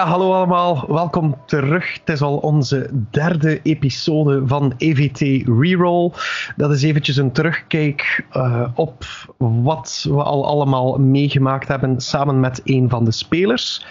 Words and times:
Ja, 0.00 0.06
hallo 0.06 0.32
allemaal. 0.32 0.84
Welkom 0.88 1.36
terug. 1.46 1.92
Het 1.92 2.08
is 2.08 2.22
al 2.22 2.36
onze 2.36 2.90
derde 3.10 3.60
episode 3.62 4.46
van 4.46 4.74
EVT 4.76 5.48
Reroll. 5.60 6.12
Dat 6.56 6.70
is 6.70 6.82
eventjes 6.82 7.16
een 7.16 7.32
terugkijk 7.32 8.24
uh, 8.32 8.68
op 8.74 9.04
wat 9.38 10.06
we 10.08 10.22
al 10.22 10.46
allemaal 10.46 10.98
meegemaakt 10.98 11.68
hebben 11.68 12.00
samen 12.00 12.40
met 12.40 12.60
een 12.64 12.88
van 12.88 13.04
de 13.04 13.10
spelers. 13.10 13.86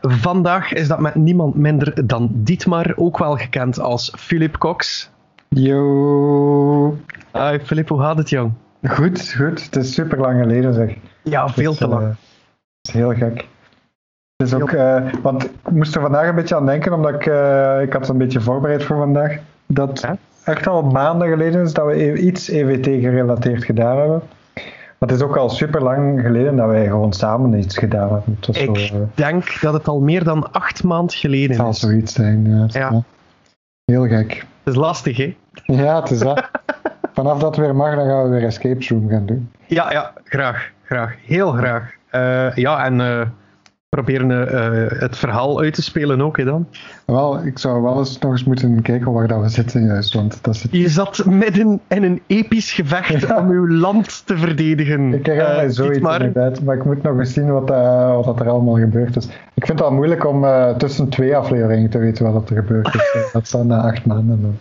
Vandaag 0.00 0.72
is 0.72 0.88
dat 0.88 0.98
met 0.98 1.14
niemand 1.14 1.54
minder 1.54 2.06
dan 2.06 2.30
Dietmar, 2.32 2.92
ook 2.96 3.18
wel 3.18 3.36
gekend 3.36 3.80
als 3.80 4.12
Philip 4.16 4.58
Cox. 4.58 5.10
Yo. 5.48 6.98
Hi 7.32 7.58
Philip, 7.58 7.88
hoe 7.88 8.00
gaat 8.00 8.18
het 8.18 8.30
jong? 8.30 8.52
Goed, 8.88 9.34
goed. 9.36 9.64
Het 9.64 9.76
is 9.76 9.94
super 9.94 10.18
lang 10.18 10.40
geleden 10.40 10.74
zeg. 10.74 10.96
Ja, 11.22 11.48
veel 11.48 11.70
dus, 11.70 11.78
te 11.78 11.88
lang. 11.88 12.02
Uh, 12.02 12.08
het 12.08 12.18
is 12.88 12.92
heel 12.92 13.14
gek. 13.14 13.50
Dus 14.42 14.54
ook, 14.54 14.70
uh, 14.70 15.02
want 15.22 15.44
ik 15.44 15.50
moest 15.70 15.94
er 15.94 16.00
vandaag 16.00 16.28
een 16.28 16.34
beetje 16.34 16.56
aan 16.56 16.66
denken, 16.66 16.92
omdat 16.92 17.14
ik, 17.14 17.26
uh, 17.26 17.82
ik 17.82 17.92
had 17.92 18.08
een 18.08 18.18
beetje 18.18 18.40
voorbereid 18.40 18.84
voor 18.84 18.96
vandaag. 18.96 19.38
Dat 19.66 20.00
ja? 20.00 20.16
echt 20.44 20.66
al 20.66 20.82
maanden 20.82 21.28
geleden 21.28 21.62
is 21.62 21.72
dat 21.72 21.86
we 21.86 22.18
iets 22.18 22.48
EVT 22.48 22.84
gerelateerd 22.84 23.64
gedaan 23.64 23.98
hebben. 23.98 24.22
Maar 24.98 25.08
het 25.08 25.18
is 25.18 25.22
ook 25.22 25.36
al 25.36 25.50
super 25.50 25.82
lang 25.82 26.20
geleden 26.20 26.56
dat 26.56 26.68
wij 26.68 26.86
gewoon 26.86 27.12
samen 27.12 27.58
iets 27.58 27.78
gedaan 27.78 28.08
hebben. 28.12 28.38
Ik 28.52 28.78
zo, 28.78 28.96
uh, 28.96 29.02
denk 29.14 29.60
dat 29.60 29.72
het 29.72 29.88
al 29.88 30.00
meer 30.00 30.24
dan 30.24 30.52
acht 30.52 30.84
maanden 30.84 31.16
geleden 31.16 31.50
is. 31.50 31.56
zal 31.56 31.74
zoiets 31.74 32.12
zijn. 32.12 32.46
Ja. 32.46 32.66
ja. 32.68 33.02
Heel 33.84 34.06
gek. 34.06 34.46
Het 34.62 34.74
is 34.74 34.80
lastig, 34.80 35.16
hè? 35.16 35.36
Ja, 35.64 36.00
het 36.00 36.10
is 36.10 36.18
dat. 36.18 36.50
Vanaf 37.14 37.38
dat 37.38 37.56
weer 37.56 37.76
mag, 37.76 37.94
dan 37.94 38.06
gaan 38.06 38.22
we 38.22 38.28
weer 38.28 38.44
Escape 38.44 38.86
Room 38.88 39.08
gaan 39.08 39.26
doen. 39.26 39.50
Ja, 39.66 39.92
ja, 39.92 40.12
graag. 40.24 40.70
Graag. 40.84 41.14
Heel 41.24 41.52
graag. 41.52 41.94
Uh, 42.12 42.54
ja, 42.54 42.84
en 42.84 43.00
proberen 43.96 44.30
uh, 44.30 45.00
het 45.00 45.16
verhaal 45.16 45.60
uit 45.60 45.74
te 45.74 45.82
spelen 45.82 46.20
ook, 46.20 46.36
hè 46.36 46.44
dan? 46.44 46.66
Wel, 47.04 47.44
ik 47.44 47.58
zou 47.58 47.82
wel 47.82 47.98
eens 47.98 48.18
nog 48.18 48.30
eens 48.30 48.44
moeten 48.44 48.82
kijken 48.82 49.12
waar 49.12 49.28
dat 49.28 49.40
we 49.40 49.48
zitten 49.48 49.84
juist, 49.84 50.14
want 50.14 50.38
dat 50.44 50.56
zit... 50.56 50.72
Je 50.72 50.88
zat 50.88 51.24
midden 51.24 51.80
in 51.88 52.02
een 52.02 52.22
episch 52.26 52.72
gevecht 52.72 53.20
ja. 53.28 53.38
om 53.38 53.50
uw 53.50 53.68
land 53.68 54.26
te 54.26 54.36
verdedigen. 54.36 55.14
Ik 55.14 55.26
herinner 55.26 55.56
mij 55.56 55.70
zoiets 55.70 55.98
maar. 55.98 56.22
inderdaad, 56.22 56.62
maar 56.62 56.76
ik 56.76 56.84
moet 56.84 57.02
nog 57.02 57.18
eens 57.18 57.32
zien 57.32 57.52
wat, 57.52 57.70
uh, 57.70 58.24
wat 58.24 58.40
er 58.40 58.48
allemaal 58.48 58.74
gebeurd 58.74 59.16
is. 59.16 59.24
Ik 59.54 59.66
vind 59.66 59.78
het 59.78 59.88
al 59.88 59.94
moeilijk 59.94 60.26
om 60.26 60.44
uh, 60.44 60.70
tussen 60.76 61.08
twee 61.08 61.36
afleveringen 61.36 61.90
te 61.90 61.98
weten 61.98 62.32
wat 62.32 62.50
er 62.50 62.56
gebeurd 62.56 62.94
is. 62.94 63.12
dat 63.32 63.46
staat 63.46 63.64
na 63.64 63.80
acht 63.80 64.06
maanden 64.06 64.42
dan. 64.42 64.56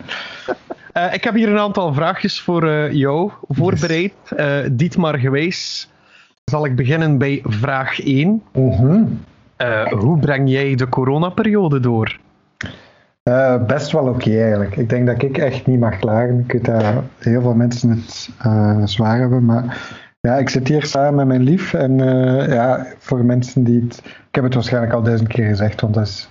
Uh, 0.94 1.14
ik 1.14 1.24
heb 1.24 1.34
hier 1.34 1.50
een 1.50 1.60
aantal 1.60 1.94
vraagjes 1.94 2.42
voor 2.42 2.64
uh, 2.64 2.92
jou 2.92 3.32
voorbereid. 3.48 4.14
Uh, 4.38 4.58
Dietmar 4.72 5.20
geweest. 5.20 5.91
Zal 6.44 6.66
ik 6.66 6.76
beginnen 6.76 7.18
bij 7.18 7.42
vraag 7.44 8.02
1. 8.02 8.44
Mm 8.54 8.72
-hmm. 8.72 9.20
hoe 9.90 10.20
breng 10.20 10.50
jij 10.50 10.76
de 10.76 10.90
coronaperiode 10.90 11.80
door? 11.80 12.20
best 13.68 13.92
wel 13.92 14.08
oké 14.08 14.12
okay, 14.12 14.42
eigenlijk. 14.42 14.76
Ik 14.76 14.90
denk 14.90 15.08
dat 15.08 15.22
ik 15.22 15.38
echt 15.38 15.68
niet 15.68 15.80
mag 15.80 16.00
klagen. 16.00 16.40
Ik 16.40 16.52
weet 16.52 16.66
dat 16.66 16.84
heel 17.18 17.42
veel 17.42 17.54
mensen 17.54 17.90
het 17.90 18.30
zwaar 18.90 19.20
hebben, 19.20 19.46
maar 19.46 19.78
ja, 20.20 20.38
ik 20.38 20.50
zit 20.50 20.68
hier 20.68 20.86
samen 20.86 21.16
met 21.16 21.28
mijn 21.28 21.42
lief. 21.42 21.74
En 21.74 21.98
ja, 22.48 22.86
voor 22.98 23.26
mensen 23.26 23.64
die 23.64 23.82
het... 23.82 24.02
Ik 24.06 24.36
heb 24.36 24.44
het 24.44 24.54
waarschijnlijk 24.54 24.94
al 24.94 25.04
duizend 25.04 25.30
keer 25.30 25.48
gezegd, 25.48 25.82
want 25.82 25.94
dat 25.94 26.08
is 26.08 26.30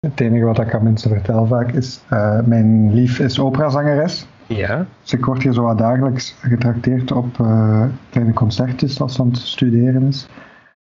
het 0.00 0.20
enige 0.20 0.44
wat 0.44 0.60
ik 0.60 0.74
aan 0.74 0.82
mensen 0.82 1.10
vertel 1.10 1.46
vaak 1.46 1.72
is, 1.72 2.00
mijn 2.44 2.94
lief 2.94 3.18
is 3.18 3.40
operazangeres. 3.40 4.26
Ja. 4.56 4.86
Dus 5.02 5.12
ik 5.12 5.24
word 5.24 5.42
hier 5.42 5.52
zo 5.52 5.74
dagelijks 5.74 6.36
getrakteerd 6.40 7.12
op 7.12 7.38
uh, 7.38 7.84
kleine 8.10 8.32
concertjes 8.32 9.00
als 9.00 9.14
ze 9.14 9.20
aan 9.20 9.28
het 9.28 9.38
studeren 9.38 10.02
is. 10.02 10.28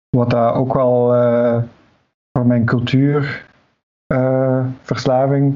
Wat 0.10 0.30
dat 0.30 0.54
ook 0.54 0.74
wel 0.74 1.16
uh, 1.16 1.62
voor 2.32 2.48
mijn 2.48 2.66
cultuurverslaving 2.66 5.56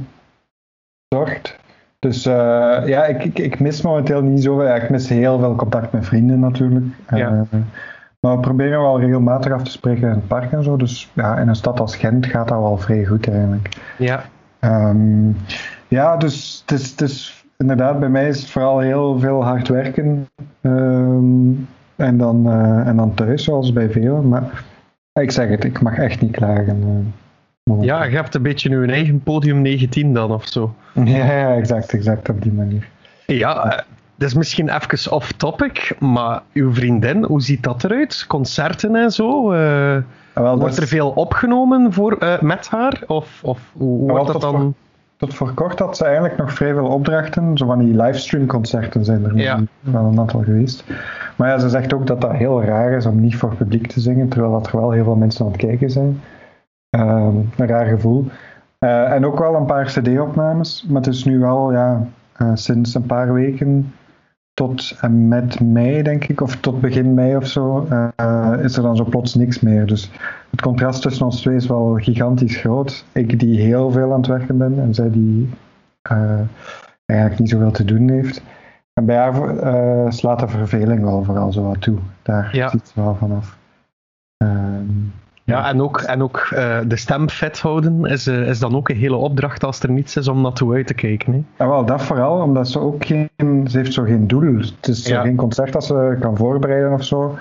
zorgt. 1.07 1.59
Dus 1.99 2.23
ja, 2.23 3.05
ik, 3.05 3.23
ik, 3.23 3.39
ik, 3.39 3.59
mis 3.59 3.81
momenteel 3.81 4.21
niet 4.21 4.43
zoveel. 4.43 4.65
Ja, 4.65 4.75
ik 4.75 4.89
mis 4.89 5.09
heel 5.09 5.39
veel 5.39 5.55
contact 5.55 5.91
met 5.91 6.05
vrienden 6.05 6.39
natuurlijk. 6.39 6.85
Ja. 7.09 7.45
Maar 8.19 8.35
we 8.35 8.39
proberen 8.39 8.81
wel 8.81 8.99
regelmatig 8.99 9.51
af 9.51 9.63
te 9.63 9.71
spreken 9.71 10.07
in 10.07 10.13
het 10.13 10.27
park 10.27 10.51
en 10.51 10.63
zo. 10.63 10.75
Dus 10.75 11.11
ja, 11.13 11.37
in 11.37 11.47
een 11.47 11.55
stad 11.55 11.79
als 11.79 11.95
Gent 11.95 12.25
gaat 12.25 12.47
dat 12.47 12.59
wel 12.59 12.77
vrij 12.77 13.05
goed 13.05 13.29
eigenlijk. 13.29 13.69
Ja. 13.97 14.23
Um, 14.59 15.37
ja, 15.87 16.17
dus 16.17 16.63
het 16.65 16.79
is, 16.79 16.89
het 16.89 17.01
is, 17.01 17.36
inderdaad, 17.57 17.99
bij 17.99 18.09
mij 18.09 18.27
is 18.27 18.39
het 18.39 18.49
vooral 18.49 18.79
heel 18.79 19.19
veel 19.19 19.43
hard 19.43 19.67
werken. 19.67 20.27
Um, 20.61 21.67
en, 21.95 22.17
dan, 22.17 22.47
uh, 22.47 22.87
en 22.87 22.95
dan 22.95 23.13
thuis, 23.13 23.43
zoals 23.43 23.73
bij 23.73 23.89
velen. 23.89 24.27
Maar 24.27 24.63
ik 25.13 25.31
zeg 25.31 25.49
het, 25.49 25.63
ik 25.63 25.81
mag 25.81 25.97
echt 25.97 26.21
niet 26.21 26.31
klagen. 26.31 27.13
Uh, 27.63 27.83
ja, 27.83 28.03
je 28.03 28.15
hebt 28.15 28.35
een 28.35 28.41
beetje 28.41 28.69
je 28.69 28.91
eigen 28.91 29.23
podium 29.23 29.61
19 29.61 30.13
dan 30.13 30.31
of 30.31 30.47
zo. 30.47 30.75
Ja, 31.03 31.25
ja 31.25 31.55
exact, 31.55 31.93
exact 31.93 32.29
op 32.29 32.41
die 32.41 32.51
manier. 32.51 32.87
Ja, 33.25 33.83
dat 34.15 34.27
is 34.27 34.33
misschien 34.33 34.69
even 34.69 35.11
off-topic, 35.11 35.95
maar 35.99 36.41
uw 36.53 36.73
vriendin, 36.73 37.23
hoe 37.23 37.41
ziet 37.41 37.63
dat 37.63 37.83
eruit? 37.83 38.25
Concerten 38.27 38.95
en 38.95 39.11
zo? 39.11 39.53
Uh, 39.53 39.97
wel, 40.33 40.57
wordt 40.57 40.73
is... 40.73 40.81
er 40.81 40.87
veel 40.87 41.09
opgenomen 41.09 41.93
voor, 41.93 42.17
uh, 42.19 42.41
met 42.41 42.67
haar? 42.67 43.03
Of, 43.07 43.39
of 43.43 43.59
hoe 43.73 44.05
wel, 44.05 44.15
wordt 44.15 44.31
dat 44.31 44.41
dan? 44.41 44.55
Voor, 44.55 44.73
tot 45.17 45.33
voor 45.33 45.53
kort 45.53 45.79
had 45.79 45.97
ze 45.97 46.03
eigenlijk 46.03 46.37
nog 46.37 46.53
vrij 46.53 46.73
veel 46.73 46.87
opdrachten. 46.87 47.57
Zo 47.57 47.65
van 47.65 47.79
die 47.79 47.95
livestream-concerten 47.95 49.05
zijn 49.05 49.23
er 49.23 49.37
ja. 49.37 49.59
wel 49.79 50.05
een 50.05 50.19
aantal 50.19 50.41
geweest. 50.41 50.83
Maar 51.35 51.49
ja, 51.49 51.59
ze 51.59 51.69
zegt 51.69 51.93
ook 51.93 52.07
dat 52.07 52.21
dat 52.21 52.31
heel 52.31 52.63
raar 52.63 52.91
is 52.91 53.05
om 53.05 53.21
niet 53.21 53.35
voor 53.35 53.55
publiek 53.55 53.87
te 53.87 53.99
zingen, 53.99 54.27
terwijl 54.27 54.51
dat 54.51 54.67
er 54.67 54.79
wel 54.79 54.91
heel 54.91 55.03
veel 55.03 55.15
mensen 55.15 55.45
aan 55.45 55.51
het 55.51 55.61
kijken 55.61 55.89
zijn. 55.89 56.21
Um, 56.89 57.49
een 57.57 57.67
raar 57.67 57.85
gevoel. 57.85 58.25
Uh, 58.79 59.11
en 59.11 59.25
ook 59.25 59.39
wel 59.39 59.55
een 59.55 59.65
paar 59.65 59.85
cd-opnames, 59.85 60.85
maar 60.89 61.01
het 61.01 61.13
is 61.13 61.25
nu 61.25 61.39
wel 61.39 61.71
ja, 61.71 62.07
sinds 62.53 62.95
een 62.95 63.05
paar 63.05 63.33
weken 63.33 63.93
tot 64.53 64.97
en 65.01 65.27
met 65.27 65.59
mei, 65.59 66.03
denk 66.03 66.23
ik, 66.23 66.41
of 66.41 66.55
tot 66.55 66.81
begin 66.81 67.13
mei 67.13 67.35
of 67.35 67.47
zo, 67.47 67.87
uh, 67.89 68.53
is 68.63 68.77
er 68.77 68.83
dan 68.83 68.95
zo 68.95 69.03
plots 69.03 69.35
niks 69.35 69.59
meer. 69.59 69.85
Dus 69.85 70.11
het 70.49 70.61
contrast 70.61 71.01
tussen 71.01 71.25
ons 71.25 71.41
twee 71.41 71.55
is 71.55 71.67
wel 71.67 71.97
gigantisch 72.01 72.57
groot. 72.57 73.05
Ik 73.11 73.39
die 73.39 73.59
heel 73.59 73.91
veel 73.91 74.11
aan 74.11 74.17
het 74.17 74.27
werken 74.27 74.57
ben 74.57 74.79
en 74.79 74.93
zij 74.93 75.11
die 75.11 75.49
uh, 76.11 76.39
eigenlijk 77.05 77.39
niet 77.39 77.49
zoveel 77.49 77.71
te 77.71 77.85
doen 77.85 78.09
heeft. 78.09 78.41
En 78.93 79.05
bij 79.05 79.17
haar 79.17 79.53
uh, 79.53 80.09
slaat 80.11 80.39
de 80.39 80.47
verveling 80.47 81.03
wel 81.03 81.23
vooral 81.23 81.51
zo 81.51 81.63
wat 81.63 81.81
toe. 81.81 81.97
Daar 82.21 82.49
ja. 82.55 82.69
ziet 82.69 82.87
ze 82.93 83.01
wel 83.01 83.15
vanaf. 83.15 83.57
Um, 84.43 85.13
ja, 85.43 85.69
en 85.69 85.81
ook, 85.81 86.01
en 86.01 86.21
ook 86.21 86.49
uh, 86.53 86.79
de 86.87 86.95
stem 86.95 87.29
vet 87.29 87.59
houden 87.59 88.05
is, 88.05 88.27
is 88.27 88.59
dan 88.59 88.75
ook 88.75 88.89
een 88.89 88.95
hele 88.95 89.15
opdracht 89.15 89.63
als 89.63 89.79
er 89.79 89.89
niets 89.91 90.15
is 90.15 90.27
om 90.27 90.41
naartoe 90.41 90.73
uit 90.73 90.87
te 90.87 90.93
kijken. 90.93 91.33
Hè? 91.33 91.43
Ja, 91.57 91.69
wel, 91.69 91.85
dat 91.85 92.01
vooral, 92.01 92.41
omdat 92.41 92.67
ze 92.67 92.79
ook 92.79 93.05
geen... 93.05 93.29
Ze 93.67 93.77
heeft 93.77 93.93
zo 93.93 94.03
geen 94.03 94.27
doel. 94.27 94.55
Het 94.55 94.87
is 94.87 95.07
Ja. 95.07 95.21
geen 95.21 95.35
concert 95.35 95.73
dat 95.73 95.85
ze 95.85 96.17
kan 96.19 96.37
voorbereiden 96.37 96.93
of 96.93 97.03
zo. 97.03 97.37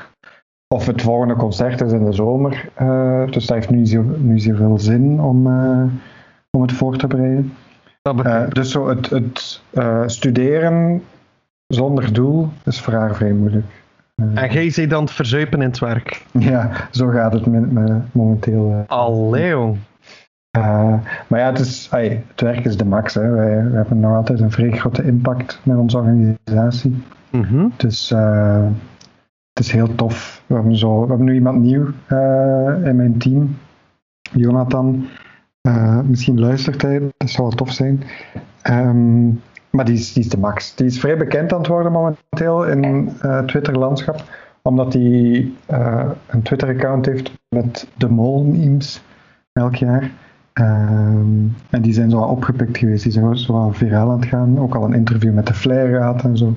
Of 0.68 0.86
het 0.86 1.02
volgende 1.02 1.36
concert 1.36 1.80
is 1.80 1.92
in 1.92 2.04
de 2.04 2.12
zomer. 2.12 2.68
uh, 2.80 3.26
dus 3.30 3.46
dat 3.46 3.56
heeft 3.56 3.70
nu, 3.70 3.86
zo, 3.86 4.02
nu 4.02 4.38
zoveel 4.38 4.78
zin 4.78 5.20
om, 5.20 5.46
uh, 5.46 5.84
om 6.50 6.62
het 6.62 6.72
voor 6.72 6.96
te 6.96 7.06
bereiden. 7.06 7.52
Dat 8.02 8.26
Uh, 8.26 8.42
dus 8.48 8.70
zo 8.70 8.88
het, 8.88 9.10
het 9.10 9.62
studeren 10.06 11.02
zonder 11.66 12.12
doel 12.12 12.48
is 12.64 12.80
voor 12.80 12.92
haar 12.92 13.14
vrij 13.14 13.32
moeilijk. 13.32 13.66
En 14.34 14.52
jij 14.52 14.70
zit 14.70 14.90
dan 14.90 15.02
het 15.02 15.12
verzuipen 15.12 15.60
in 15.60 15.68
het 15.68 15.78
werk. 15.78 16.24
ja, 16.32 16.70
zo 16.90 17.08
gaat 17.08 17.32
het 17.32 17.46
met 17.46 17.72
me 17.72 17.98
momenteel. 18.12 18.84
Allee, 18.86 19.48
jong. 19.48 19.78
Uh, 20.56 20.94
maar 21.26 21.40
ja, 21.40 21.46
het, 21.46 21.58
is, 21.58 21.88
ay, 21.90 22.24
het 22.30 22.40
werk 22.40 22.64
is 22.64 22.76
de 22.76 22.84
max. 22.84 23.14
Hè. 23.14 23.30
Wij, 23.30 23.64
wij 23.64 23.76
hebben 23.76 24.00
nog 24.00 24.16
altijd 24.16 24.40
een 24.40 24.50
vrij 24.50 24.70
grote 24.70 25.04
impact 25.04 25.60
met 25.62 25.76
onze 25.76 25.96
organisatie. 25.96 27.02
Mhm. 27.30 27.68
Dus 27.76 28.10
uh, 28.10 28.66
het 29.56 29.64
is 29.64 29.72
heel 29.72 29.94
tof. 29.94 30.42
We 30.46 30.54
hebben, 30.54 30.76
zo, 30.76 31.00
we 31.00 31.08
hebben 31.08 31.26
nu 31.26 31.34
iemand 31.34 31.60
nieuw 31.60 31.86
uh, 32.08 32.86
in 32.86 32.96
mijn 32.96 33.18
team. 33.18 33.56
Jonathan. 34.32 35.06
Uh, 35.68 36.00
misschien 36.00 36.40
luistert 36.40 36.82
hij, 36.82 37.00
dat 37.16 37.30
zou 37.30 37.48
wel 37.48 37.56
tof 37.56 37.72
zijn. 37.72 38.02
Um, 38.70 39.40
maar 39.70 39.84
die 39.84 39.94
is, 39.94 40.12
die 40.12 40.22
is 40.22 40.28
de 40.28 40.38
max. 40.38 40.74
Die 40.74 40.86
is 40.86 41.00
vrij 41.00 41.16
bekend 41.16 41.52
aan 41.52 41.58
het 41.58 41.66
worden 41.66 41.92
momenteel 41.92 42.64
in 42.66 43.10
uh, 43.22 43.38
Twitter-landschap. 43.38 44.24
Omdat 44.62 44.92
hij 44.92 45.50
een 46.26 46.42
Twitter-account 46.42 47.06
heeft 47.06 47.32
met 47.48 47.88
de 47.94 48.08
mol-memes 48.08 49.02
elk 49.52 49.74
jaar. 49.74 50.10
Um, 50.54 51.54
en 51.70 51.82
die 51.82 51.92
zijn 51.92 52.10
zo 52.10 52.18
opgepikt 52.18 52.78
geweest. 52.78 53.02
Die 53.02 53.12
zijn 53.12 53.36
zo 53.36 53.70
viraal 53.70 54.10
aan 54.10 54.20
het 54.20 54.28
gaan. 54.28 54.58
Ook 54.58 54.74
al 54.74 54.84
een 54.84 54.94
interview 54.94 55.34
met 55.34 55.46
de 55.46 55.54
Flair 55.54 55.96
gehad 55.96 56.22
en 56.22 56.36
zo. 56.36 56.54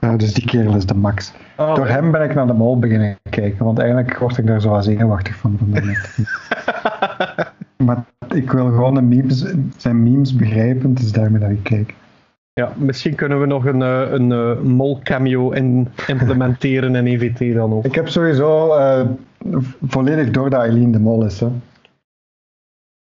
Uh, 0.00 0.16
dus 0.16 0.34
die 0.34 0.44
kerel 0.44 0.74
is 0.74 0.86
de 0.86 0.94
max. 0.94 1.32
Oh, 1.56 1.74
Door 1.74 1.86
hem 1.88 2.10
ben 2.10 2.22
ik 2.22 2.34
naar 2.34 2.46
de 2.46 2.52
mol 2.52 2.78
beginnen 2.78 3.16
kijken. 3.30 3.64
Want 3.64 3.78
eigenlijk 3.78 4.18
word 4.18 4.38
ik 4.38 4.46
daar 4.46 4.60
zo 4.60 4.70
wat 4.70 4.84
zenuwachtig 4.84 5.36
van. 5.36 5.58
van 5.58 5.96
maar 7.86 8.04
ik 8.28 8.52
wil 8.52 8.66
gewoon 8.66 8.94
de 8.94 9.02
memes, 9.02 9.44
zijn 9.76 10.02
memes 10.02 10.36
begrijpen. 10.36 10.94
Dus 10.94 11.12
daarmee 11.12 11.40
dat 11.40 11.50
ik 11.50 11.62
kijk. 11.62 11.94
Ja, 12.52 12.72
misschien 12.76 13.14
kunnen 13.14 13.40
we 13.40 13.46
nog 13.46 13.64
een, 13.64 13.80
uh, 13.80 14.12
een 14.12 14.30
uh, 14.30 14.60
mol 14.60 15.00
cameo 15.02 15.50
in, 15.50 15.88
implementeren 16.06 16.94
in 16.94 17.06
EVT 17.06 17.54
dan 17.54 17.72
ook. 17.72 17.84
Ik 17.84 17.94
heb 17.94 18.08
sowieso 18.08 18.78
uh, 18.78 19.06
volledig 19.86 20.30
door 20.30 20.50
dat 20.50 20.60
Eileen 20.60 20.92
de 20.92 20.98
mol 20.98 21.24
is. 21.24 21.40
Hè. 21.40 21.48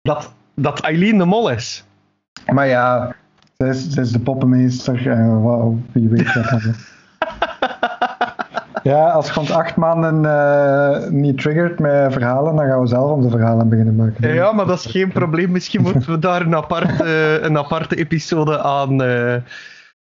dat, 0.02 0.34
dat 0.54 0.80
Eileen 0.80 1.18
de 1.18 1.26
Mol 1.26 1.50
is. 1.50 1.86
Maar 2.54 2.68
ja, 2.68 3.16
zij 3.58 3.70
is, 3.70 3.90
zij 3.90 4.04
is 4.04 4.12
de 4.12 4.20
poppenmeester. 4.20 5.08
en 5.12 5.42
wauw, 5.42 5.78
wie 5.92 6.10
weet 6.10 6.34
wat 6.34 6.50
dat 6.50 6.60
is. 6.62 6.76
Ja, 8.84 9.10
als 9.10 9.28
je 9.28 9.34
rond 9.34 9.52
acht 9.52 9.76
maanden 9.76 10.26
eh, 10.26 11.10
niet 11.10 11.38
triggert 11.42 11.80
met 11.80 12.14
verhalen, 12.14 12.56
dan 12.56 12.66
gaan 12.66 12.82
we 12.82 12.88
zelf 12.88 13.12
onze 13.12 13.30
verhalen 13.30 13.70
beginnen 13.70 13.96
maken. 13.96 14.34
Ja, 14.34 14.52
maar 14.52 14.66
dat 14.66 14.80
is 14.80 14.86
geen 14.92 15.12
probleem. 15.12 15.52
Misschien 15.52 15.82
moeten 15.82 16.12
we 16.12 16.20
daar 16.20 16.42
een 16.42 16.56
aparte, 16.56 17.40
een 17.46 17.58
aparte 17.58 17.96
episode 17.96 18.60
aan. 18.62 19.02
eh, 19.04 19.36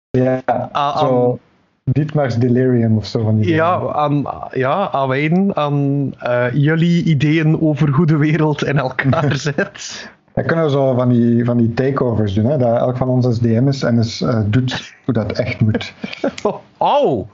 Ja, 0.09 0.41
aan- 0.71 0.97
zo 0.97 1.39
Dietmar's 1.83 2.35
Delirium 2.37 2.97
of 2.97 3.05
zo 3.05 3.23
van 3.23 3.39
die 3.39 3.53
ja, 3.53 3.77
dingen. 3.79 3.93
aan, 3.95 4.23
ja, 4.51 4.91
aan 4.91 5.07
wijden, 5.07 5.55
aan 5.55 6.11
eh, 6.19 6.45
jullie 6.53 7.03
ideeën 7.03 7.61
over 7.61 7.89
hoe 7.89 8.05
de 8.05 8.17
wereld 8.17 8.63
in 8.63 8.77
elkaar 8.77 9.35
zit. 9.47 10.09
Dan 10.35 10.45
kunnen 10.45 10.65
we 10.65 10.71
zo 10.71 10.93
van 10.93 11.09
die, 11.09 11.45
van 11.45 11.57
die 11.57 11.73
takeovers 11.73 12.33
doen, 12.33 12.45
hè, 12.45 12.57
dat 12.57 12.77
elk 12.77 12.97
van 12.97 13.09
ons 13.09 13.25
als 13.25 13.39
DM 13.39 13.67
is 13.67 13.83
en 13.83 13.95
dus 13.95 14.21
eh, 14.21 14.41
doet 14.45 14.93
hoe 15.05 15.13
dat 15.13 15.31
echt 15.31 15.59
moet. 15.59 15.93
Auw! 16.77 17.27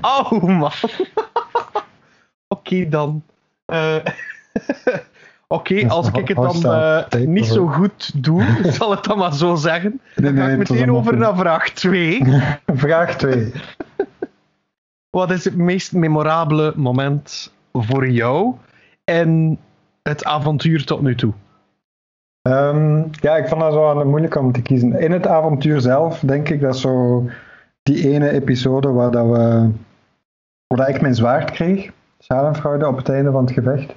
Auw, 0.00 0.38
man! 0.40 0.70
Oké, 2.54 2.88
dan. 2.88 3.22
Eh, 3.64 3.96
Oké, 5.48 5.88
als 5.88 6.08
ik 6.12 6.28
het 6.28 6.36
dan 6.36 6.64
eh, 6.64 7.26
niet 7.26 7.46
zo 7.46 7.66
goed 7.66 8.22
doe, 8.24 8.44
zal 8.62 8.90
het 8.90 9.04
dan 9.04 9.18
maar 9.18 9.34
zo 9.34 9.54
zeggen. 9.54 10.00
Dan 10.14 10.36
ga 10.36 10.48
ik 10.48 10.58
meteen 10.58 10.92
over 10.92 11.16
naar 11.16 11.36
vraag 11.36 11.70
2. 11.70 12.22
Vraag 12.66 13.16
2. 13.16 13.52
Wat 15.10 15.30
is 15.30 15.44
het 15.44 15.56
meest 15.56 15.92
memorabele 15.92 16.72
moment 16.76 17.52
voor 17.72 18.08
jou 18.08 18.54
en 19.04 19.58
het 20.02 20.24
avontuur 20.24 20.84
tot 20.84 21.02
nu 21.02 21.14
toe? 21.14 21.32
Ehm, 22.48 23.02
ja, 23.10 23.36
ik 23.36 23.48
vond 23.48 23.60
dat 23.60 23.72
zo 23.72 24.04
moeilijk 24.04 24.36
om 24.36 24.52
te 24.52 24.62
kiezen. 24.62 25.00
In 25.00 25.12
het 25.12 25.26
avontuur 25.26 25.80
zelf 25.80 26.20
denk 26.20 26.48
ik 26.48 26.60
dat 26.60 26.76
zo 26.76 27.24
die 27.82 28.10
ene 28.10 28.30
episode 28.30 28.92
waar, 28.92 29.10
dat 29.10 29.26
we, 29.26 29.70
waar 30.66 30.86
dat 30.86 30.88
ik 30.88 31.00
mijn 31.00 31.14
zwaard 31.14 31.50
kreeg, 31.50 31.92
Schadenfraude 32.18 32.88
op 32.88 32.96
het 32.96 33.08
einde 33.08 33.30
van 33.30 33.44
het 33.44 33.54
gevecht, 33.54 33.94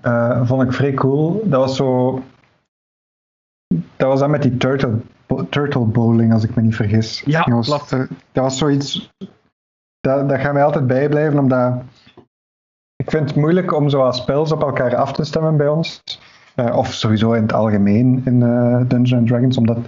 eh, 0.00 0.46
vond 0.46 0.62
ik 0.62 0.72
vrij 0.72 0.94
cool. 0.94 1.42
Dat 1.44 1.60
was 1.60 1.76
zo. 1.76 2.22
Dat 3.96 4.08
was 4.08 4.20
dan 4.20 4.30
met 4.30 4.42
die 4.42 4.56
turtle, 4.56 4.98
turtle 5.48 5.84
bowling, 5.84 6.32
als 6.32 6.44
ik 6.44 6.54
me 6.54 6.62
niet 6.62 6.76
vergis. 6.76 7.20
Ja, 7.20 7.42
dat 7.42 7.66
was, 7.66 7.88
dat 7.90 8.08
was 8.32 8.58
zoiets. 8.58 9.12
Dat, 10.00 10.28
dat 10.28 10.40
gaat 10.40 10.52
mij 10.52 10.64
altijd 10.64 10.86
bijblijven, 10.86 11.38
omdat. 11.38 11.74
Ik 12.96 13.10
vind 13.10 13.28
het 13.28 13.38
moeilijk 13.38 13.72
om 13.72 13.88
zo 13.88 14.02
als 14.02 14.16
spels 14.16 14.52
op 14.52 14.62
elkaar 14.62 14.96
af 14.96 15.12
te 15.12 15.24
stemmen 15.24 15.56
bij 15.56 15.68
ons. 15.68 16.02
Eh, 16.54 16.76
of 16.76 16.92
sowieso 16.92 17.32
in 17.32 17.42
het 17.42 17.52
algemeen 17.52 18.22
in 18.24 18.42
eh, 18.42 18.76
Dungeons 18.88 19.14
and 19.14 19.26
Dragons, 19.26 19.56
omdat 19.56 19.78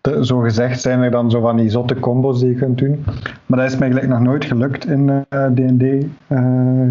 er, 0.00 0.26
zo 0.26 0.38
gezegd 0.38 0.80
zijn 0.80 1.00
er 1.00 1.10
dan 1.10 1.30
zo 1.30 1.40
van 1.40 1.56
die 1.56 1.70
zotte 1.70 2.00
combos 2.00 2.40
die 2.40 2.48
je 2.48 2.54
kunt 2.54 2.78
doen. 2.78 3.04
Maar 3.46 3.58
dat 3.58 3.70
is 3.70 3.78
mij 3.78 3.88
gelijk 3.88 4.08
nog 4.08 4.20
nooit 4.20 4.44
gelukt 4.44 4.86
in 4.86 5.26
eh, 5.28 5.46
D&D 5.46 5.82
eh, 6.26 6.38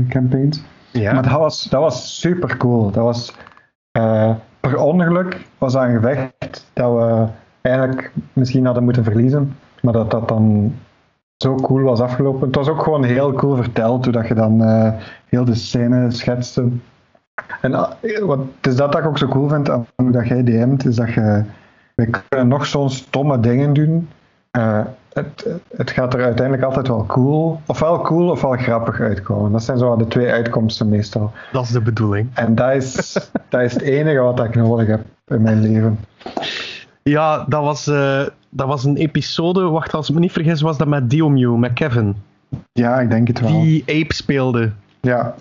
campaigns. 0.10 0.64
Ja. 0.92 1.14
Maar 1.14 1.24
dat 1.24 1.40
was, 1.40 1.64
dat 1.64 1.82
was 1.82 2.20
super 2.20 2.58
cool. 2.58 2.92
Dat 2.92 3.04
was 3.04 3.34
per 4.60 4.78
ongeluk 4.78 5.46
was 5.58 5.74
dat 5.74 5.84
een 5.84 5.96
gevecht 5.96 6.70
dat 6.74 6.94
we 6.94 7.28
eigenlijk 7.62 8.12
misschien 8.34 8.66
hadden 8.66 8.84
moeten 8.84 9.04
verliezen. 9.04 9.56
Maar 9.82 9.94
dat 9.94 10.12
dat 10.12 10.28
dan 10.28 10.74
zo 11.38 11.56
cool 11.56 11.82
was 11.82 12.02
afgelopen. 12.02 12.48
Het 12.48 12.56
was 12.56 12.68
ook 12.68 12.84
gewoon 12.84 13.04
heel 13.04 13.34
cool 13.34 13.56
verteld 13.56 14.04
hoe 14.04 14.14
dat 14.14 14.28
je 14.28 14.34
dan 14.34 14.62
heel 15.30 15.46
de 15.46 15.56
scène 15.56 16.12
schetste. 16.12 16.68
En 17.62 17.74
ah, 17.74 17.92
wat, 18.22 18.40
is 18.62 18.76
dat 18.76 18.92
dat 18.92 19.02
ik 19.02 19.08
ook 19.08 19.18
zo 19.18 19.28
cool 19.28 19.50
vind 19.50 19.70
aan 19.70 19.88
hoe 19.96 20.12
dat 20.12 20.28
jij 20.28 20.44
DM't, 20.44 20.86
is 20.86 20.96
dat 20.96 21.14
je 21.14 21.44
we 21.96 22.10
kunnen 22.28 22.48
nog 22.48 22.66
zo'n 22.66 22.90
stomme 22.90 23.40
dingen 23.40 23.74
doen. 23.74 24.10
Eh, 24.52 24.82
het, 25.14 25.48
het 25.76 25.92
gaat 25.92 26.14
er 26.14 26.24
uiteindelijk 26.24 26.66
altijd 26.66 26.88
wel 26.88 27.06
cool, 27.06 27.62
ofwel 27.66 28.02
cool 28.02 28.30
ofwel 28.30 28.52
grappig 28.52 29.00
uitkomen. 29.00 29.52
Dat 29.52 29.64
zijn 29.64 29.78
zo 29.78 29.96
de 29.96 30.08
twee 30.08 30.32
uitkomsten 30.32 30.90
meestal. 30.90 31.32
Dat 31.52 31.64
is 31.64 31.70
de 31.70 31.82
bedoeling. 31.82 32.30
En 32.34 32.56
dat 32.56 32.72
is, 32.72 33.14
dat 33.50 33.62
is 33.62 33.74
het 33.74 33.82
enige 33.82 34.20
wat 34.20 34.44
ik 34.44 34.56
nodig 34.56 34.88
heb 34.88 35.02
in 35.28 35.42
mijn 35.42 35.62
leven. 35.62 36.00
Ja, 37.04 37.46
dat 37.48 37.64
was, 37.64 37.88
eh, 37.88 38.22
dat 38.50 38.68
was 38.68 38.84
een 38.84 38.98
episode, 38.98 39.62
wacht, 39.62 39.94
als 39.94 40.10
ik 40.10 40.16
me 40.16 40.20
niet 40.20 40.32
vergis, 40.32 40.62
was 40.62 40.78
dat 40.78 40.88
met 40.88 41.10
Diomew, 41.10 41.56
met 41.56 41.74
Kevin. 41.74 42.16
Ja, 42.72 43.00
ik 43.00 43.10
denk 43.10 43.28
het 43.28 43.40
wel. 43.40 43.62
Die 43.62 43.84
Ape 43.88 44.14
speelde. 44.14 44.72
Ja. 45.02 45.36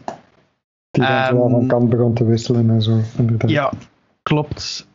Die 0.95 1.03
dan 1.03 1.13
Ehm, 1.13 1.51
van 1.51 1.67
kant 1.67 1.89
begon 1.89 2.15
te 2.15 2.25
wisselen 2.25 2.71
en 2.71 2.83
zo. 2.83 2.99
Inderdaad. 3.19 3.51
Ja, 3.51 3.71
klopt. 4.23 4.87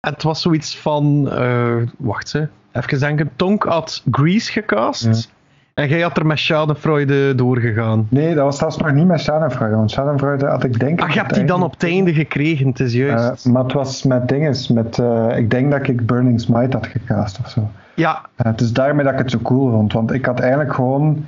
Het 0.00 0.22
was 0.22 0.42
zoiets 0.42 0.78
van, 0.78 1.30
eh, 1.30 1.76
wacht 1.98 2.28
ze, 2.28 2.48
even 2.72 2.98
denken, 3.00 3.30
Tonk 3.36 3.62
had 3.64 4.02
Grease 4.10 4.52
gecast. 4.52 5.04
Ja. 5.04 5.38
En 5.82 5.88
jij 5.88 6.00
had 6.00 6.16
er 6.16 6.26
met 6.26 6.38
Schadenfreude 6.38 7.34
doorgegaan. 7.34 8.06
Nee, 8.10 8.34
dat 8.34 8.44
was 8.44 8.58
zelfs 8.58 8.76
nog 8.76 8.92
niet 8.92 9.06
met 9.06 9.20
Schadenfreude. 9.20 9.76
Want 9.76 9.90
Schadenfreude 9.90 10.46
had 10.46 10.64
ik 10.64 10.78
denk 10.80 10.98
ik... 10.98 11.04
Ach, 11.06 11.12
je 11.14 11.20
hebt 11.20 11.34
die 11.34 11.44
dan 11.44 11.62
op 11.62 11.72
het 11.72 11.82
einde 11.84 12.12
gekregen, 12.14 12.68
het 12.68 12.80
is 12.80 12.94
Eh, 12.94 12.98
juist. 13.06 13.46
maar 13.46 13.62
het 13.62 13.72
was 13.72 14.02
met 14.02 14.28
dinges. 14.28 14.68
Met, 14.68 14.98
eh, 14.98 15.36
ik 15.36 15.50
denk 15.50 15.70
dat 15.70 15.88
ik 15.88 16.06
Burning 16.06 16.40
Smite 16.40 16.76
had 16.76 16.86
gecast 16.86 17.38
of 17.44 17.48
zo. 17.50 17.70
ja, 17.94 18.20
Eh, 18.36 18.46
het 18.46 18.60
is 18.60 18.72
daarmee 18.72 19.04
dat 19.04 19.12
ik 19.12 19.18
het 19.18 19.30
zo 19.30 19.38
cool 19.42 19.70
vond. 19.70 19.92
Want 19.92 20.12
ik 20.12 20.24
had 20.24 20.40
eigenlijk 20.40 20.74
gewoon... 20.74 21.26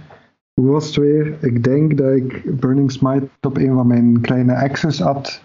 Hoe 0.60 0.70
was 0.70 0.86
het 0.86 0.96
weer? 0.96 1.34
Ik 1.44 1.64
denk 1.64 1.96
dat 1.98 2.12
ik 2.12 2.60
Burning 2.60 2.92
Smite 2.92 3.28
op 3.40 3.56
een 3.56 3.74
van 3.74 3.86
mijn 3.86 4.20
kleine 4.20 4.56
axes 4.56 5.00
had 5.00 5.42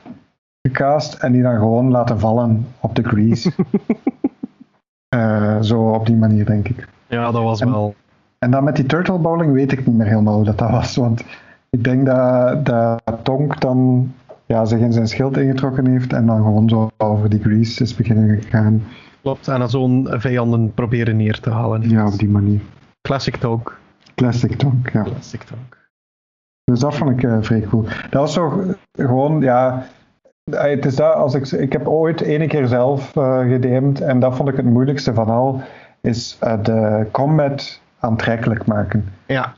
gecast. 0.62 1.14
En 1.14 1.32
die 1.32 1.42
dan 1.42 1.56
gewoon 1.58 1.92
laten 1.92 2.20
vallen 2.20 2.68
op 2.80 2.96
de 2.96 3.04
grease. 3.04 3.52
Eh, 5.10 5.62
zo 5.62 5.90
op 5.94 6.06
die 6.06 6.16
manier, 6.16 6.46
denk 6.46 6.68
ik. 6.68 6.88
ja, 7.08 7.32
dat 7.32 7.44
was 7.44 7.62
En- 7.62 7.70
wel... 7.72 7.96
En 8.40 8.52
dan 8.52 8.64
met 8.64 8.76
die 8.76 8.86
turtle 8.86 9.18
bowling 9.18 9.54
weet 9.54 9.72
ik 9.72 9.86
niet 9.86 9.96
meer 9.96 10.08
helemaal 10.08 10.36
hoe 10.36 10.44
dat, 10.46 10.58
dat 10.58 10.70
was. 10.70 10.96
Want 10.96 11.24
ik 11.70 11.84
denk 11.84 12.06
dat, 12.06 12.66
dat 12.66 13.02
Tonk 13.24 13.62
dan 13.62 14.12
ja, 14.46 14.66
zich 14.66 14.80
in 14.80 14.94
zijn 14.94 15.08
schild 15.08 15.38
ingetrokken 15.38 15.86
heeft 15.88 16.14
en 16.14 16.26
dan 16.26 16.38
gewoon 16.38 16.70
zo 16.70 16.90
over 16.98 17.30
die 17.30 17.40
grease 17.40 17.84
is 17.84 17.96
beginnen 17.96 18.42
gegaan. 18.42 18.84
Klopt, 19.22 19.48
en 19.48 19.60
dan 19.60 19.70
zo'n 19.70 20.08
vijanden 20.10 20.74
proberen 20.74 21.18
neer 21.18 21.40
te 21.40 21.50
halen. 21.50 21.90
Ja, 21.90 22.06
op 22.08 22.18
die 22.18 22.30
manier. 22.30 22.60
Classic 23.02 23.36
Tonk. 23.36 23.78
Classic 24.22 24.56
Tonk, 24.56 24.90
ja. 24.90 25.04
Tonk. 25.04 25.78
Dus 26.64 26.80
dat 26.80 26.96
vond 26.96 27.12
ik 27.12 27.24
eh, 27.24 27.38
vrij 27.42 27.62
cool. 27.62 27.84
Dat 27.84 28.22
was 28.22 28.34
zo 28.34 28.64
gewoon, 28.92 29.42
ja. 29.42 29.86
eh, 30.52 30.62
Het 30.62 30.86
is 30.86 30.96
dat, 30.96 31.14
als 31.16 31.34
ik, 31.34 31.52
ik 31.52 31.72
heb 31.72 31.88
ooit 31.88 32.22
ene 32.22 32.48
keer 32.48 32.68
zelf 32.68 33.12
gedM'd 33.48 34.02
en 34.02 34.20
dat 34.20 34.36
vond 34.36 34.50
ik 34.50 34.56
het 34.56 34.66
moeilijkste 34.66 35.14
van 35.14 35.28
al, 35.30 35.62
is 36.02 36.38
de 36.62 37.08
combat 37.12 37.82
aantrekkelijk 38.00 38.66
maken. 38.66 39.06
Ja, 39.26 39.54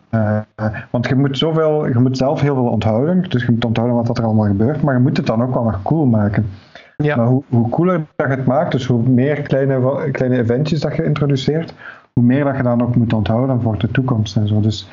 want 0.89 1.07
je 1.07 1.15
moet, 1.15 1.37
zoveel, 1.37 1.87
je 1.87 1.99
moet 1.99 2.17
zelf 2.17 2.41
heel 2.41 2.55
veel 2.55 2.67
onthouden, 2.67 3.29
dus 3.29 3.45
je 3.45 3.51
moet 3.51 3.65
onthouden 3.65 3.97
wat 4.05 4.17
er 4.17 4.23
allemaal 4.23 4.47
gebeurt, 4.47 4.81
maar 4.81 4.93
je 4.93 4.99
moet 5.01 5.17
het 5.17 5.25
dan 5.25 5.43
ook 5.43 5.53
wel 5.53 5.63
nog 5.63 5.81
cool 5.81 6.05
maken. 6.05 6.49
ja. 6.95 7.15
Maar 7.15 7.25
hoe, 7.25 7.43
hoe 7.49 7.69
cooler 7.69 8.05
dat 8.15 8.27
je 8.29 8.35
het 8.35 8.45
maakt, 8.45 8.71
dus 8.71 8.85
hoe 8.85 9.01
meer 9.01 9.41
kleine, 9.41 10.09
kleine 10.11 10.37
eventjes 10.37 10.79
dat 10.79 10.95
je 10.95 11.03
introduceert, 11.03 11.73
hoe 12.19 12.27
meer 12.27 12.43
dat 12.43 12.57
je 12.57 12.63
dan 12.63 12.81
ook 12.81 12.95
moet 12.95 13.13
onthouden 13.13 13.61
voor 13.61 13.77
de 13.77 13.91
toekomst 13.91 14.35
en 14.35 14.47
zo. 14.47 14.59
Dus 14.59 14.87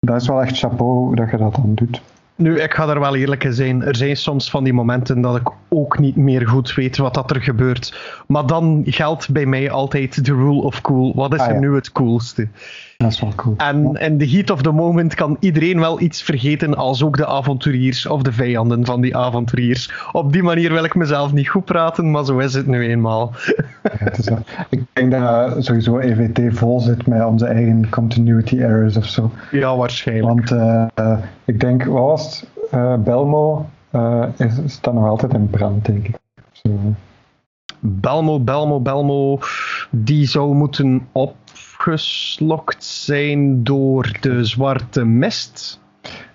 dat 0.00 0.20
is 0.20 0.28
wel 0.28 0.42
echt 0.42 0.58
chapeau 0.58 1.14
dat 1.14 1.30
je 1.30 1.36
dat 1.36 1.54
dan 1.54 1.74
doet. 1.74 2.02
Nu, 2.34 2.60
ik 2.60 2.74
ga 2.74 2.88
er 2.88 3.00
wel 3.00 3.16
eerlijk 3.16 3.44
in 3.44 3.52
zijn. 3.52 3.82
Er 3.82 3.96
zijn 3.96 4.16
soms 4.16 4.50
van 4.50 4.64
die 4.64 4.72
momenten 4.72 5.20
dat 5.20 5.36
ik 5.36 5.48
ook 5.68 5.98
niet 5.98 6.16
meer 6.16 6.48
goed 6.48 6.74
weet 6.74 6.96
wat 6.96 7.14
dat 7.14 7.30
er 7.30 7.42
gebeurt. 7.42 8.22
Maar 8.26 8.46
dan 8.46 8.82
geldt 8.86 9.30
bij 9.30 9.46
mij 9.46 9.70
altijd 9.70 10.24
de 10.24 10.32
rule 10.34 10.62
of 10.62 10.80
cool. 10.80 11.12
Wat 11.14 11.34
is 11.34 11.40
Ah, 11.40 11.48
er 11.48 11.58
nu 11.58 11.74
het 11.74 11.92
coolste? 11.92 12.48
Dat 12.96 13.12
is 13.12 13.20
wel 13.20 13.32
cool. 13.36 13.54
En 13.56 13.94
in 13.94 14.18
de 14.18 14.28
heat 14.28 14.50
of 14.50 14.62
the 14.62 14.70
moment 14.70 15.14
kan 15.14 15.36
iedereen 15.40 15.80
wel 15.80 16.00
iets 16.00 16.22
vergeten, 16.22 16.76
als 16.76 17.02
ook 17.02 17.16
de 17.16 17.26
avonturiers 17.26 18.06
of 18.06 18.22
de 18.22 18.32
vijanden 18.32 18.84
van 18.84 19.00
die 19.00 19.16
avonturiers. 19.16 19.92
Op 20.12 20.32
die 20.32 20.42
manier 20.42 20.72
wil 20.72 20.84
ik 20.84 20.94
mezelf 20.94 21.32
niet 21.32 21.48
goed 21.48 21.64
praten, 21.64 22.10
maar 22.10 22.24
zo 22.24 22.38
is 22.38 22.54
het 22.54 22.66
nu 22.66 22.88
eenmaal. 22.88 23.32
Ja, 23.82 23.90
het 23.98 24.18
is. 24.18 24.28
Ik 24.70 24.82
denk 24.92 25.10
dat 25.10 25.64
sowieso 25.64 25.98
EVT 25.98 26.56
vol 26.58 26.80
zit 26.80 27.06
met 27.06 27.24
onze 27.24 27.46
eigen 27.46 27.88
continuity 27.88 28.58
errors 28.58 28.96
of 28.96 29.06
zo. 29.06 29.30
Ja, 29.50 29.76
waarschijnlijk. 29.76 30.48
Want 30.48 30.50
eh, 30.50 30.86
eh, 30.94 31.18
ik 31.44 31.60
denk, 31.60 31.84
wat 31.84 32.04
was 32.04 32.40
het? 32.40 32.48
Eh, 32.70 32.94
Belmo 32.96 33.66
eh, 33.90 34.24
is, 34.36 34.52
staat 34.66 34.94
nog 34.94 35.06
altijd 35.06 35.34
in 35.34 35.50
brand, 35.50 35.84
denk 35.84 36.08
ik. 36.08 36.16
Zo. 36.52 36.70
Belmo, 37.80 38.40
Belmo, 38.40 38.80
Belmo, 38.80 39.38
die 39.90 40.26
zou 40.26 40.54
moeten 40.54 41.08
opgeslokt 41.86 42.84
zijn 42.84 43.64
door 43.64 44.10
de 44.20 44.44
zwarte 44.44 45.04
mist. 45.04 45.80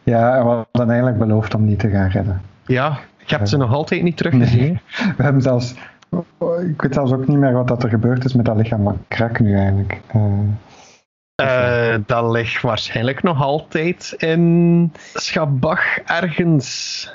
Ja, 0.03 0.35
en 0.37 0.43
we 0.43 0.49
hadden 0.49 0.89
eigenlijk 0.89 1.17
beloofd 1.17 1.53
om 1.53 1.65
die 1.65 1.75
te 1.75 1.89
gaan 1.89 2.09
redden. 2.09 2.41
Ja, 2.65 2.99
je 3.25 3.35
hebt 3.35 3.49
ze 3.49 3.57
nog 3.57 3.73
altijd 3.73 4.03
niet 4.03 4.17
teruggezien. 4.17 4.79
We 5.17 5.23
hebben 5.23 5.41
zelfs, 5.41 5.73
ik 6.69 6.81
weet 6.81 6.93
zelfs 6.93 7.11
ook 7.11 7.27
niet 7.27 7.37
meer 7.37 7.53
wat 7.53 7.67
dat 7.67 7.83
er 7.83 7.89
gebeurd 7.89 8.25
is 8.25 8.33
met 8.33 8.45
dat 8.45 8.55
lichaam 8.55 8.83
van 8.83 8.97
Krak 9.07 9.39
nu 9.39 9.55
eigenlijk. 9.57 9.99
Eh, 10.07 10.21
Eh, 11.35 11.95
dat 12.05 12.31
ligt 12.31 12.61
waarschijnlijk 12.61 13.23
nog 13.23 13.41
altijd 13.41 14.13
in 14.17 14.91
Schabach 15.13 15.97
ergens. 15.97 17.09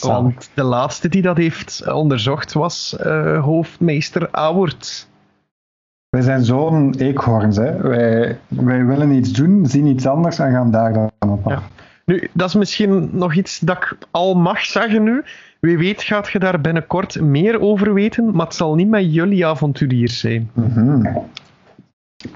Want 0.00 0.50
de 0.54 0.62
laatste 0.62 1.08
die 1.08 1.22
dat 1.22 1.36
heeft 1.36 1.92
onderzocht 1.92 2.52
was 2.52 2.96
uh, 3.00 3.44
hoofdmeester 3.44 4.28
Awert. 4.30 5.08
Wij 6.16 6.22
zijn 6.22 6.44
zo'n 6.44 6.94
eekhoorns. 6.94 7.56
Hè. 7.56 7.76
Wij, 7.76 8.38
wij 8.48 8.84
willen 8.84 9.10
iets 9.10 9.32
doen, 9.32 9.66
zien 9.66 9.86
iets 9.86 10.06
anders 10.06 10.38
en 10.38 10.52
gaan 10.52 10.70
daar 10.70 10.92
dan 10.92 11.10
op 11.18 11.46
af. 11.46 11.68
Nu, 12.04 12.28
dat 12.32 12.48
is 12.48 12.54
misschien 12.54 13.10
nog 13.12 13.34
iets 13.34 13.58
dat 13.58 13.76
ik 13.76 13.96
al 14.10 14.34
mag 14.34 14.60
zeggen 14.60 15.02
nu. 15.02 15.24
Wie 15.60 15.78
weet 15.78 16.02
gaat 16.02 16.30
je 16.30 16.38
daar 16.38 16.60
binnenkort 16.60 17.20
meer 17.20 17.60
over 17.60 17.94
weten, 17.94 18.36
maar 18.36 18.46
het 18.46 18.54
zal 18.54 18.74
niet 18.74 18.88
met 18.88 19.14
jullie 19.14 19.46
avonturiers 19.46 20.18
zijn. 20.18 20.50
Mhm. 20.52 21.16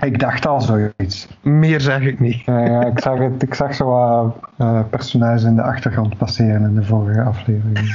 Ik 0.01 0.19
dacht 0.19 0.47
al 0.47 0.61
zoiets. 0.61 1.29
Meer 1.43 1.81
zeg 1.81 2.01
ik 2.01 2.21
niet. 2.21 2.45
Ja, 2.45 2.85
ik, 2.85 3.01
zag 3.01 3.19
het, 3.19 3.43
ik 3.43 3.55
zag 3.55 3.75
zo 3.75 3.87
wat 3.87 4.37
uh, 4.59 4.81
personages 4.91 5.43
in 5.43 5.57
de 5.57 5.63
achtergrond 5.63 6.17
passeren 6.17 6.63
in 6.63 6.75
de 6.75 6.85
vorige 6.85 7.23
aflevering. 7.23 7.79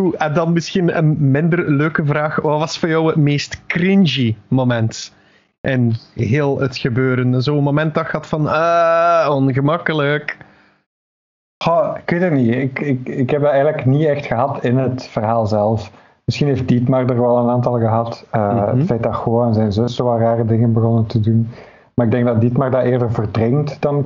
Goed, 0.00 0.11
en 0.22 0.32
dan 0.32 0.52
misschien 0.52 0.96
een 0.96 1.30
minder 1.30 1.70
leuke 1.70 2.04
vraag. 2.04 2.36
Wat 2.36 2.58
was 2.58 2.78
voor 2.78 2.88
jou 2.88 3.06
het 3.06 3.16
meest 3.16 3.66
cringy 3.66 4.36
moment 4.48 5.14
in 5.60 5.94
heel 6.14 6.60
het 6.60 6.76
gebeuren? 6.76 7.42
Zo'n 7.42 7.62
moment 7.62 7.94
dat 7.94 8.06
gaat 8.06 8.26
van, 8.26 8.46
ah, 8.46 9.34
ongemakkelijk. 9.34 10.36
Ik 11.96 12.10
weet 12.10 12.22
het 12.22 12.32
niet. 12.32 12.54
Ik, 12.54 12.80
ik, 12.80 13.08
ik 13.08 13.30
heb 13.30 13.40
het 13.40 13.50
eigenlijk 13.50 13.86
niet 13.86 14.06
echt 14.06 14.26
gehad 14.26 14.64
in 14.64 14.76
het 14.76 15.06
verhaal 15.06 15.46
zelf. 15.46 15.90
Misschien 16.24 16.46
heeft 16.46 16.68
Dietmar 16.68 17.06
er 17.06 17.20
wel 17.20 17.36
een 17.38 17.50
aantal 17.50 17.78
gehad. 17.78 18.26
Uh, 18.34 18.72
Het 18.72 18.86
feit 18.86 19.02
dat 19.02 19.14
Goa 19.14 19.46
en 19.46 19.54
zijn 19.54 19.72
zus 19.72 19.94
zo 19.94 20.04
wat 20.04 20.18
rare 20.18 20.44
dingen 20.44 20.72
begonnen 20.72 21.06
te 21.06 21.20
doen. 21.20 21.48
Maar 21.94 22.06
ik 22.06 22.12
denk 22.12 22.26
dat 22.26 22.40
Dietmar 22.40 22.70
dat 22.70 22.84
eerder 22.84 23.12
verdringt 23.12 23.80
dan 23.80 24.02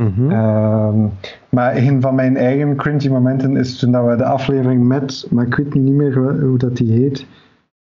Mhm. 0.00 0.30
Ehm, 0.30 1.06
maar 1.48 1.76
een 1.76 2.00
van 2.00 2.14
mijn 2.14 2.36
eigen 2.36 2.76
cringy 2.76 3.08
momenten 3.08 3.56
is 3.56 3.78
toen 3.78 4.06
we 4.06 4.16
de 4.16 4.24
aflevering 4.24 4.86
met, 4.86 5.26
maar 5.30 5.46
ik 5.46 5.54
weet 5.54 5.74
niet 5.74 5.94
meer 5.94 6.40
hoe 6.42 6.58
dat 6.58 6.76
die 6.76 6.92
heet, 6.92 7.26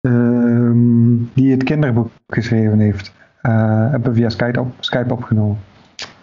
ehm, 0.01 1.17
die 1.33 1.51
het 1.51 1.65
kinderboek 1.65 2.11
geschreven 2.27 2.79
heeft, 2.79 3.15
uh, 3.43 3.91
hebben 3.91 4.15
via 4.15 4.29
Skype, 4.29 4.61
op, 4.61 4.73
Skype 4.79 5.13
opgenomen. 5.13 5.59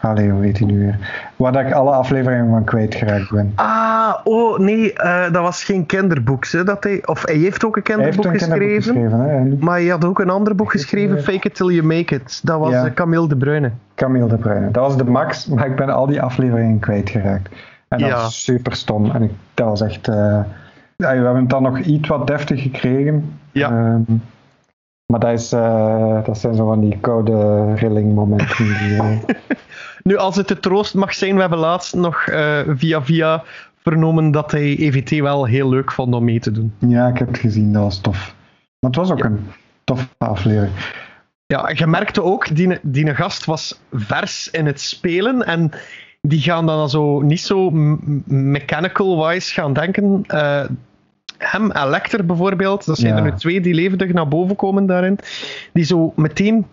Allee, 0.05 0.29
hoe 0.29 0.43
heet 0.43 0.57
hij 0.57 0.67
nu 0.67 0.79
weer? 0.79 0.97
Waar 1.35 1.67
ik 1.67 1.73
alle 1.73 1.91
afleveringen 1.91 2.49
van 2.49 2.63
kwijtgeraakt 2.63 3.31
ben. 3.31 3.51
Ah, 3.55 4.13
oh 4.23 4.59
nee, 4.59 4.93
uh, 4.93 5.31
dat 5.31 5.41
was 5.41 5.63
geen 5.63 5.85
kinderboek. 5.85 6.47
Hè, 6.47 6.63
dat 6.63 6.83
hij, 6.83 7.01
of 7.05 7.25
hij 7.25 7.35
heeft 7.35 7.65
ook 7.65 7.75
een 7.75 7.83
kinderboek 7.83 8.25
een 8.25 8.31
geschreven. 8.31 8.93
Kinderboek 8.93 9.23
geschreven 9.23 9.59
hè? 9.59 9.65
Maar 9.65 9.75
hij 9.75 9.87
had 9.87 10.05
ook 10.05 10.19
een 10.19 10.29
ander 10.29 10.55
boek 10.55 10.71
geschreven, 10.71 11.23
Fake 11.23 11.47
It 11.47 11.55
Till 11.55 11.71
You 11.71 11.83
Make 11.83 12.15
It. 12.15 12.39
Dat 12.43 12.59
was 12.59 12.71
ja. 12.71 12.91
Camille 12.93 13.27
de 13.27 13.37
Bruyne. 13.37 13.71
Camille 13.95 14.27
de 14.27 14.37
Bruyne. 14.37 14.71
Dat 14.71 14.83
was 14.83 14.97
de 14.97 15.05
max, 15.05 15.47
maar 15.47 15.65
ik 15.65 15.75
ben 15.75 15.89
al 15.89 16.05
die 16.05 16.21
afleveringen 16.21 16.79
kwijtgeraakt. 16.79 17.49
En 17.87 17.99
dat 17.99 18.09
ja. 18.09 18.15
was 18.15 18.43
super 18.43 18.75
stom. 18.75 19.11
En 19.11 19.21
ik, 19.21 19.31
dat 19.53 19.67
was 19.67 19.81
echt... 19.81 20.07
Uh, 20.07 20.15
ja, 20.95 21.09
we 21.09 21.23
hebben 21.23 21.35
het 21.35 21.49
dan 21.49 21.63
nog 21.63 21.79
iets 21.79 22.07
wat 22.07 22.27
deftig 22.27 22.61
gekregen. 22.61 23.33
Ja. 23.51 23.69
Um, 23.69 24.21
maar 25.05 25.19
dat, 25.19 25.31
is, 25.31 25.53
uh, 25.53 26.25
dat 26.25 26.37
zijn 26.37 26.55
zo 26.55 26.65
van 26.65 26.79
die 26.79 26.97
koude 26.99 27.73
rilling 27.73 28.15
momenten. 28.15 28.65
Die, 28.65 28.99
Nu, 30.09 30.17
als 30.17 30.35
het 30.35 30.47
de 30.47 30.59
troost 30.59 30.93
mag 30.93 31.13
zijn, 31.13 31.35
we 31.35 31.41
hebben 31.41 31.59
laatst 31.59 31.95
nog 31.95 32.27
uh, 32.27 32.59
via 32.67 33.03
via 33.03 33.43
vernomen 33.77 34.31
dat 34.31 34.51
hij 34.51 34.77
EVT 34.77 35.19
wel 35.19 35.45
heel 35.45 35.69
leuk 35.69 35.91
vond 35.91 36.13
om 36.13 36.23
mee 36.23 36.39
te 36.39 36.51
doen. 36.51 36.73
Ja, 36.79 37.07
ik 37.07 37.17
heb 37.17 37.27
het 37.27 37.37
gezien, 37.37 37.73
dat 37.73 37.83
was 37.83 38.01
tof. 38.01 38.35
Maar 38.79 38.91
het 38.91 38.95
was 38.95 39.11
ook 39.11 39.23
een 39.23 39.39
toffe 39.83 40.07
aflevering. 40.17 40.73
Ja, 41.45 41.71
je 41.73 41.87
merkte 41.87 42.23
ook, 42.23 42.55
die, 42.55 42.79
die 42.81 43.15
gast 43.15 43.45
was 43.45 43.79
vers 43.93 44.49
in 44.51 44.65
het 44.65 44.81
spelen 44.81 45.45
en 45.45 45.71
die 46.21 46.41
gaan 46.41 46.65
dan 46.65 46.89
zo 46.89 47.21
niet 47.21 47.41
zo 47.41 47.69
mechanical-wise 48.25 49.53
gaan 49.53 49.73
denken. 49.73 50.23
Uh, 50.27 50.63
hem 51.37 51.71
en 51.71 51.89
Lecter 51.89 52.25
bijvoorbeeld, 52.25 52.85
dat 52.85 52.97
zijn 52.97 53.15
ja. 53.15 53.23
er 53.23 53.31
nu 53.31 53.37
twee 53.37 53.61
die 53.61 53.73
levendig 53.73 54.13
naar 54.13 54.27
boven 54.27 54.55
komen 54.55 54.85
daarin, 54.85 55.19
die 55.73 55.83
zo 55.83 56.13
meteen 56.15 56.65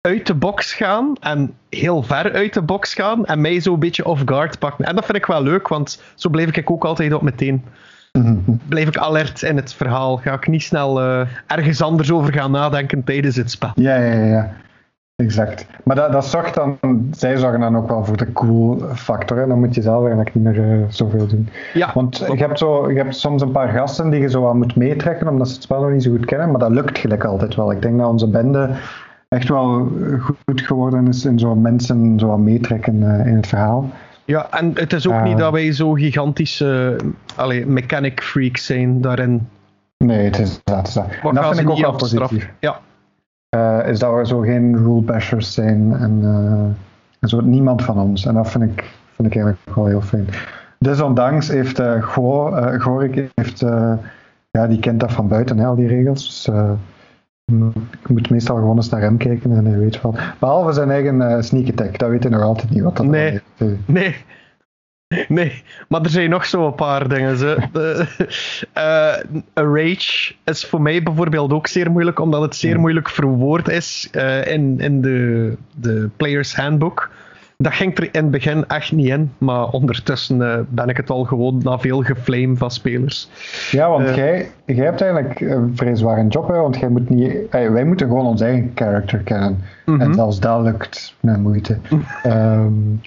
uit 0.00 0.26
de 0.26 0.34
box 0.34 0.74
gaan 0.74 1.16
en 1.20 1.54
heel 1.70 2.02
ver 2.02 2.32
uit 2.32 2.54
de 2.54 2.62
box 2.62 2.94
gaan 2.94 3.26
en 3.26 3.40
mij 3.40 3.60
zo 3.60 3.72
een 3.72 3.78
beetje 3.78 4.06
off 4.06 4.22
guard 4.24 4.58
pakken. 4.58 4.84
En 4.84 4.94
dat 4.94 5.04
vind 5.04 5.18
ik 5.18 5.26
wel 5.26 5.42
leuk, 5.42 5.68
want 5.68 6.02
zo 6.14 6.28
blijf 6.28 6.56
ik 6.56 6.70
ook 6.70 6.84
altijd 6.84 7.12
op 7.12 7.22
meteen. 7.22 7.64
Blijf 8.68 8.88
ik 8.88 8.96
alert 8.96 9.42
in 9.42 9.56
het 9.56 9.72
verhaal. 9.72 10.16
Ga 10.16 10.32
ik 10.32 10.46
niet 10.46 10.62
snel 10.62 11.02
uh, 11.02 11.26
ergens 11.46 11.82
anders 11.82 12.12
over 12.12 12.32
gaan 12.32 12.50
nadenken 12.50 13.04
tijdens 13.04 13.36
het 13.36 13.50
spel. 13.50 13.70
Ja, 13.74 13.96
ja, 13.96 14.24
ja. 14.24 14.52
Exact. 15.22 15.66
Maar 15.84 15.96
dat, 15.96 16.12
dat 16.12 16.26
zorgt 16.26 16.54
dan, 16.54 16.78
zij 17.10 17.36
zorgen 17.36 17.60
dan 17.60 17.76
ook 17.76 17.88
wel 17.88 18.04
voor 18.04 18.16
de 18.16 18.32
cool 18.32 18.80
factor. 18.94 19.38
Hè. 19.38 19.46
Dan 19.46 19.58
moet 19.58 19.74
je 19.74 19.82
zelf 19.82 19.98
eigenlijk 19.98 20.34
niet 20.34 20.44
meer 20.44 20.56
uh, 20.56 20.84
zoveel 20.88 21.26
doen. 21.26 21.48
Ja, 21.74 21.90
Want 21.94 22.18
je 22.18 22.36
hebt, 22.36 22.58
zo, 22.58 22.90
je 22.90 22.96
hebt 22.96 23.16
soms 23.16 23.42
een 23.42 23.50
paar 23.50 23.68
gasten 23.68 24.10
die 24.10 24.20
je 24.20 24.30
zo 24.30 24.48
aan 24.48 24.58
moet 24.58 24.76
meetrekken, 24.76 25.28
omdat 25.28 25.48
ze 25.48 25.54
het 25.54 25.62
spel 25.62 25.80
nog 25.80 25.90
niet 25.90 26.02
zo 26.02 26.10
goed 26.10 26.24
kennen. 26.24 26.50
Maar 26.50 26.60
dat 26.60 26.70
lukt 26.70 26.98
gelijk 26.98 27.24
altijd 27.24 27.54
wel. 27.54 27.72
Ik 27.72 27.82
denk 27.82 27.98
dat 27.98 28.08
onze 28.08 28.28
bende 28.28 28.70
echt 29.28 29.48
wel 29.48 29.92
goed 30.46 30.60
geworden 30.60 31.08
is 31.08 31.24
in 31.24 31.38
zo 31.38 31.54
mensen 31.54 32.18
zo 32.18 32.38
meetrekken 32.38 32.94
uh, 32.94 33.26
in 33.26 33.36
het 33.36 33.46
verhaal. 33.46 33.90
Ja, 34.24 34.46
en 34.50 34.70
het 34.74 34.92
is 34.92 35.06
ook 35.06 35.14
uh, 35.14 35.22
niet 35.22 35.38
dat 35.38 35.52
wij 35.52 35.72
zo 35.72 35.92
gigantische 35.92 36.96
uh, 37.40 37.66
mechanic 37.66 38.22
freaks 38.22 38.66
zijn 38.66 39.00
daarin. 39.00 39.48
Nee, 39.96 40.24
het 40.24 40.38
is 40.38 40.60
dat. 40.64 40.86
Is 40.86 40.94
dat. 40.94 41.06
En 41.22 41.34
dat 41.34 41.46
vind 41.46 41.60
ik 41.60 41.70
ook 41.70 41.78
wel 41.78 41.92
positief. 41.92 42.50
Ja. 42.60 42.80
Uh, 43.56 43.88
is 43.88 43.98
dat 43.98 44.16
we 44.16 44.26
zo 44.26 44.40
geen 44.40 44.76
rule 44.76 45.00
bashers 45.00 45.54
zijn 45.54 45.92
en, 45.92 46.22
en 47.20 47.28
zo 47.28 47.40
niemand 47.40 47.84
van 47.84 47.98
ons. 47.98 48.26
En 48.26 48.34
dat 48.34 48.50
vind 48.50 48.64
ik, 48.64 48.84
vind 49.14 49.28
ik 49.28 49.34
eigenlijk 49.34 49.76
wel 49.76 49.86
heel 49.86 50.00
fijn. 50.00 50.26
Desondanks 50.78 51.48
heeft 51.48 51.80
uh, 51.80 52.02
Go, 52.02 52.50
Gorik, 52.78 53.30
heeft, 53.34 53.60
ja, 54.50 54.66
die 54.66 54.78
kent 54.78 55.00
dat 55.00 55.12
van 55.12 55.28
buiten, 55.28 55.58
hè, 55.58 55.66
al 55.66 55.76
die 55.76 55.88
regels. 55.88 56.26
Dus, 56.26 56.54
ik 58.00 58.08
moet 58.08 58.30
meestal 58.30 58.56
gewoon 58.56 58.76
eens 58.76 58.88
naar 58.88 59.00
hem 59.00 59.16
kijken 59.16 59.52
en 59.52 59.64
hij 59.64 59.78
weet 59.78 60.00
wel. 60.00 60.14
Behalve 60.38 60.72
zijn 60.72 60.90
eigen 60.90 61.20
uh, 61.20 61.40
sneak 61.40 61.68
attack, 61.68 61.98
dat 61.98 62.08
weet 62.08 62.22
hij 62.22 62.32
nog 62.32 62.42
altijd 62.42 62.70
niet 62.70 62.82
wat 62.82 62.96
dat 62.96 63.06
nee. 63.06 63.40
is. 63.58 63.66
Nee. 63.86 64.16
Nee, 65.28 65.62
maar 65.88 66.02
er 66.02 66.10
zijn 66.10 66.30
nog 66.30 66.46
zo'n 66.46 66.74
paar 66.74 67.08
dingen. 67.08 67.36
Ze. 67.36 67.56
De, 67.72 68.06
uh, 69.54 69.64
Rage 69.64 70.34
is 70.44 70.64
voor 70.64 70.82
mij 70.82 71.02
bijvoorbeeld 71.02 71.52
ook 71.52 71.66
zeer 71.66 71.90
moeilijk, 71.90 72.20
omdat 72.20 72.42
het 72.42 72.56
zeer 72.56 72.80
moeilijk 72.80 73.08
verwoord 73.08 73.68
is 73.68 74.08
uh, 74.12 74.46
in, 74.46 74.80
in 74.80 75.00
de, 75.00 75.56
de 75.76 76.10
Player's 76.16 76.54
Handbook. 76.54 77.10
Dat 77.62 77.72
ging 77.72 77.98
er 77.98 78.04
in 78.04 78.22
het 78.22 78.30
begin 78.30 78.66
echt 78.66 78.92
niet 78.92 79.06
in, 79.06 79.32
maar 79.38 79.68
ondertussen 79.68 80.40
uh, 80.40 80.58
ben 80.68 80.88
ik 80.88 80.96
het 80.96 81.10
al 81.10 81.24
gewoon 81.24 81.60
na 81.62 81.78
veel 81.78 82.02
geflame 82.02 82.56
van 82.56 82.70
spelers. 82.70 83.28
Ja, 83.70 83.88
want 83.90 84.08
uh, 84.08 84.16
jij, 84.16 84.50
jij 84.66 84.84
hebt 84.84 85.00
eigenlijk 85.00 85.40
een 85.40 85.76
vrij 85.76 85.96
zware 85.96 86.26
job, 86.26 86.48
hè, 86.48 86.54
want 86.54 86.76
jij 86.76 86.88
moet 86.88 87.08
niet, 87.08 87.32
wij 87.50 87.84
moeten 87.84 88.06
gewoon 88.06 88.26
ons 88.26 88.40
eigen 88.40 88.72
character 88.74 89.18
kennen. 89.18 89.58
Mhm. 89.86 90.00
En 90.00 90.14
zelfs 90.14 90.40
dat 90.40 90.62
lukt 90.62 91.14
met 91.20 91.38
moeite. 91.38 91.78
um, 92.26 93.00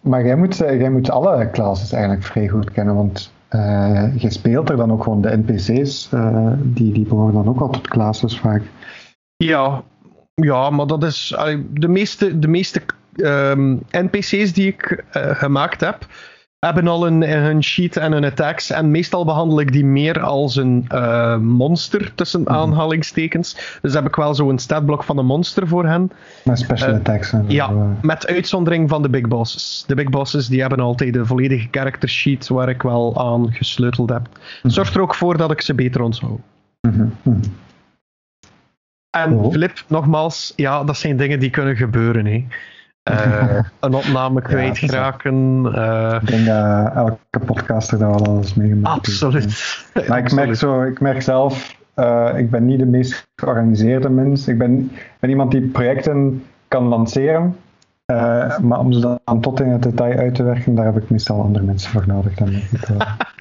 maar 0.00 0.24
jij 0.24 0.36
moet, 0.36 0.56
jij 0.56 0.90
moet 0.90 1.10
alle 1.10 1.50
classes 1.50 1.92
eigenlijk 1.92 2.24
vrij 2.24 2.48
goed 2.48 2.70
kennen, 2.70 2.94
want 2.94 3.32
uh, 3.50 4.16
je 4.16 4.30
speelt 4.30 4.70
er 4.70 4.76
dan 4.76 4.92
ook 4.92 5.02
gewoon 5.02 5.20
de 5.20 5.36
NPC's, 5.46 6.08
die, 6.62 6.92
die 6.92 7.06
behoren 7.06 7.34
dan 7.34 7.48
ook 7.48 7.60
al 7.60 7.70
tot 7.70 7.88
classes 7.88 8.38
vaak. 8.38 8.62
Ja, 9.36 9.82
ja, 10.34 10.70
maar 10.70 10.86
dat 10.86 11.02
is 11.02 11.36
de 11.70 11.88
meeste, 11.88 12.38
de 12.38 12.48
meeste 12.48 12.82
um, 13.24 13.82
NPC's 13.90 14.52
die 14.52 14.66
ik 14.66 15.04
uh, 15.16 15.30
gemaakt 15.34 15.80
heb, 15.80 16.06
hebben 16.58 16.88
al 16.88 17.06
een, 17.06 17.46
een 17.46 17.62
sheet 17.62 17.96
en 17.96 18.12
een 18.12 18.24
attacks. 18.24 18.70
En 18.70 18.90
meestal 18.90 19.24
behandel 19.24 19.60
ik 19.60 19.72
die 19.72 19.84
meer 19.84 20.20
als 20.20 20.56
een 20.56 20.84
uh, 20.92 21.36
monster, 21.36 22.14
tussen 22.14 22.40
mm. 22.40 22.48
aanhalingstekens. 22.48 23.78
Dus 23.82 23.94
heb 23.94 24.06
ik 24.06 24.16
wel 24.16 24.34
zo'n 24.34 24.58
statblok 24.58 25.04
van 25.04 25.18
een 25.18 25.26
monster 25.26 25.68
voor 25.68 25.86
hen. 25.86 26.10
Met 26.44 26.58
special 26.58 26.90
uh, 26.90 26.96
attacks. 26.96 27.32
En 27.32 27.44
ja, 27.48 27.96
met 28.02 28.26
uitzondering 28.26 28.88
van 28.88 29.02
de 29.02 29.08
big 29.08 29.28
bosses. 29.28 29.84
De 29.86 29.94
big 29.94 30.10
bosses 30.10 30.46
die 30.46 30.60
hebben 30.60 30.80
altijd 30.80 31.16
een 31.16 31.26
volledige 31.26 31.68
character 31.70 32.08
sheet 32.08 32.48
waar 32.48 32.68
ik 32.68 32.82
wel 32.82 33.20
aan 33.20 33.52
gesleuteld 33.52 34.10
heb. 34.10 34.28
Mm. 34.62 34.70
Zorgt 34.70 34.94
er 34.94 35.00
ook 35.00 35.14
voor 35.14 35.36
dat 35.36 35.50
ik 35.50 35.60
ze 35.60 35.74
beter 35.74 36.00
onthoud. 36.00 36.40
Mm 36.80 37.12
-hmm. 37.22 37.40
En 39.10 39.32
oh. 39.32 39.52
Flip, 39.52 39.84
nogmaals, 39.86 40.52
ja, 40.56 40.84
dat 40.84 40.96
zijn 40.96 41.16
dingen 41.16 41.40
die 41.40 41.50
kunnen 41.50 41.76
gebeuren. 41.76 42.26
Hè. 42.26 42.46
Uh, 43.10 43.58
een 43.80 43.94
opname 43.94 44.42
kwijtraken. 44.42 45.62
Ja, 45.72 46.12
uh, 46.14 46.22
ik 46.22 46.28
denk 46.28 46.46
dat 46.46 46.94
elke 46.94 47.46
podcaster 47.46 47.98
daar 47.98 48.10
wel 48.10 48.36
eens 48.36 48.54
meegemaakt 48.54 48.96
Absoluut. 48.96 49.44
heeft. 49.44 50.08
Maar 50.08 50.18
ik 50.18 50.32
merk, 50.32 50.54
zo, 50.54 50.82
ik 50.82 51.00
merk 51.00 51.22
zelf, 51.22 51.76
uh, 51.96 52.30
ik 52.36 52.50
ben 52.50 52.66
niet 52.66 52.78
de 52.78 52.86
meest 52.86 53.28
georganiseerde 53.36 54.08
mens. 54.08 54.48
Ik 54.48 54.58
ben, 54.58 54.90
ben 55.20 55.30
iemand 55.30 55.50
die 55.50 55.60
projecten 55.60 56.44
kan 56.68 56.84
lanceren. 56.84 57.56
maar 58.62 58.78
om 58.78 58.92
ze 58.92 59.18
dan 59.24 59.40
tot 59.40 59.60
in 59.60 59.68
het 59.68 59.82
detail 59.82 60.18
uit 60.18 60.34
te 60.34 60.42
werken, 60.42 60.74
daar 60.74 60.84
heb 60.84 60.96
ik 60.96 61.10
meestal 61.10 61.42
andere 61.42 61.64
mensen 61.64 61.90
voor 61.90 62.04
nodig. 62.06 62.34
Dan 62.34 62.48
ik 62.48 62.88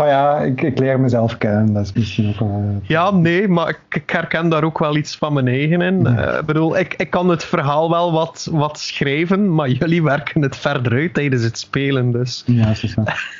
Oh 0.00 0.06
ja, 0.06 0.38
ik, 0.38 0.62
ik 0.62 0.78
leer 0.78 1.00
mezelf 1.00 1.38
kennen. 1.38 1.72
Dat 1.72 1.84
is 1.84 1.92
misschien 1.92 2.28
ook 2.28 2.38
wel. 2.38 2.62
eh, 2.82 2.88
Ja, 2.88 3.10
nee, 3.10 3.48
maar 3.48 3.68
ik, 3.68 3.80
ik 3.90 4.10
herken 4.10 4.48
daar 4.48 4.64
ook 4.64 4.78
wel 4.78 4.96
iets 4.96 5.16
van 5.16 5.32
mijn 5.32 5.48
eigen 5.48 5.80
in. 5.80 6.06
Eh, 6.06 6.38
ik 6.38 6.46
bedoel, 6.46 6.78
ik, 6.78 6.94
ik 6.96 7.10
kan 7.10 7.28
het 7.28 7.44
verhaal 7.44 7.90
wel 7.90 8.12
wat, 8.12 8.48
wat 8.52 8.78
schrijven, 8.78 9.54
maar 9.54 9.68
jullie 9.68 10.02
werken 10.02 10.42
het 10.42 10.56
verder 10.56 10.92
uit 10.92 11.14
tijdens 11.14 11.42
het 11.42 11.58
spelen. 11.58 12.10
Dus 12.12 12.42
Ja, 12.46 12.66
dat 12.66 12.82
is 12.82 12.94
waar. 12.94 13.36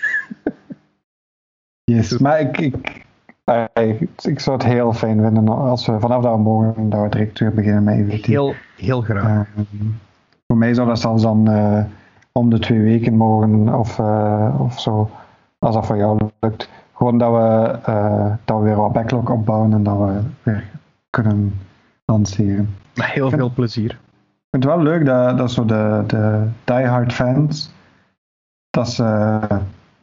Yes, 1.84 2.18
maar 2.18 2.40
ik, 2.40 2.58
ik, 2.58 3.04
ik 4.22 4.40
zou 4.40 4.56
het 4.56 4.66
heel 4.66 4.92
fijn 4.92 5.20
vinden 5.22 5.48
als 5.48 5.86
we 5.86 6.00
vanaf 6.00 6.22
daar 6.22 6.38
mogen 6.40 6.90
dat 6.90 7.02
we 7.02 7.08
direct 7.08 7.38
weer 7.38 7.52
beginnen 7.54 7.84
met 7.84 7.94
EVT. 7.98 8.26
heel, 8.26 8.54
heel 8.76 9.00
graag. 9.00 9.46
Eh, 9.56 9.62
voor 10.46 10.56
mij 10.56 10.74
zou 10.74 10.88
dat 10.88 11.00
zelfs 11.00 11.22
dan 11.22 11.48
eh, 11.50 11.80
om 12.32 12.50
de 12.50 12.58
twee 12.58 12.80
weken 12.80 13.14
mogen 13.14 13.74
of, 13.74 13.98
of 14.58 14.80
zo, 14.80 15.10
als 15.58 15.74
dat 15.74 15.86
voor 15.86 15.96
jou 15.96 16.30
lukt. 16.40 16.68
Gewoon 16.94 17.18
dat 17.18 17.32
we, 17.32 17.78
eh, 17.84 18.32
dat 18.44 18.58
we 18.58 18.64
weer 18.64 18.76
wat 18.76 18.92
backlog 18.92 19.30
opbouwen 19.30 19.72
en 19.72 19.82
dat 19.82 19.98
we 19.98 20.20
weer 20.42 20.64
kunnen 21.10 21.54
lanceren. 22.04 22.74
Heel 22.94 23.30
veel 23.30 23.50
plezier. 23.50 23.90
Ik 23.90 24.48
vind 24.50 24.64
het 24.64 24.72
wel 24.72 24.82
leuk 24.82 25.04
dat, 25.04 25.38
dat 25.38 25.50
zo 25.50 25.64
de, 25.64 26.04
de 26.06 26.48
diehard 26.64 27.12
fans, 27.12 27.72
dat 28.70 28.88
ze, 28.88 29.38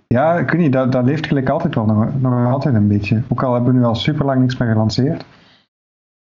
ja, 0.08 0.34
ik 0.38 0.50
weet 0.50 0.62
niet, 0.62 0.74
dat, 0.74 0.92
dat 0.92 1.06
leeft 1.06 1.28
gelijk 1.28 1.50
altijd 1.50 1.76
wel 1.76 1.86
nog, 1.86 2.22
nog 2.22 2.52
altijd 2.52 2.76
een 2.76 2.88
beetje. 2.88 3.22
Ook 3.28 3.44
al 3.44 3.54
hebben 3.54 3.74
we 3.74 3.80
nu 3.80 3.86
al 3.86 3.96
super 3.96 4.26
lang 4.26 4.42
niks 4.42 4.58
meer 4.58 4.72
gelanceerd. 4.72 5.26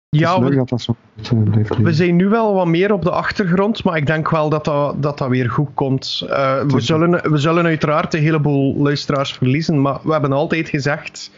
Ja, 0.09 0.41
we, 0.41 0.55
dat 0.55 0.69
dat 0.69 0.81
zo 0.81 0.95
eh, 1.15 1.77
we 1.77 1.93
zijn 1.93 2.15
nu 2.15 2.27
wel 2.27 2.53
wat 2.53 2.67
meer 2.67 2.93
op 2.93 3.01
de 3.03 3.11
achtergrond, 3.11 3.83
maar 3.83 3.97
ik 3.97 4.05
denk 4.05 4.29
wel 4.29 4.49
dat 4.49 4.65
dat, 4.65 5.03
dat, 5.03 5.17
dat 5.17 5.29
weer 5.29 5.49
goed 5.49 5.69
komt. 5.73 6.23
Eh, 6.29 6.61
we, 6.61 6.79
zullen, 6.79 7.31
we 7.31 7.37
zullen 7.37 7.65
uiteraard 7.65 8.13
een 8.13 8.21
heleboel 8.21 8.75
luisteraars 8.77 9.33
verliezen, 9.33 9.81
maar 9.81 9.99
we 10.03 10.11
hebben 10.11 10.33
altijd 10.33 10.69
gezegd 10.69 11.31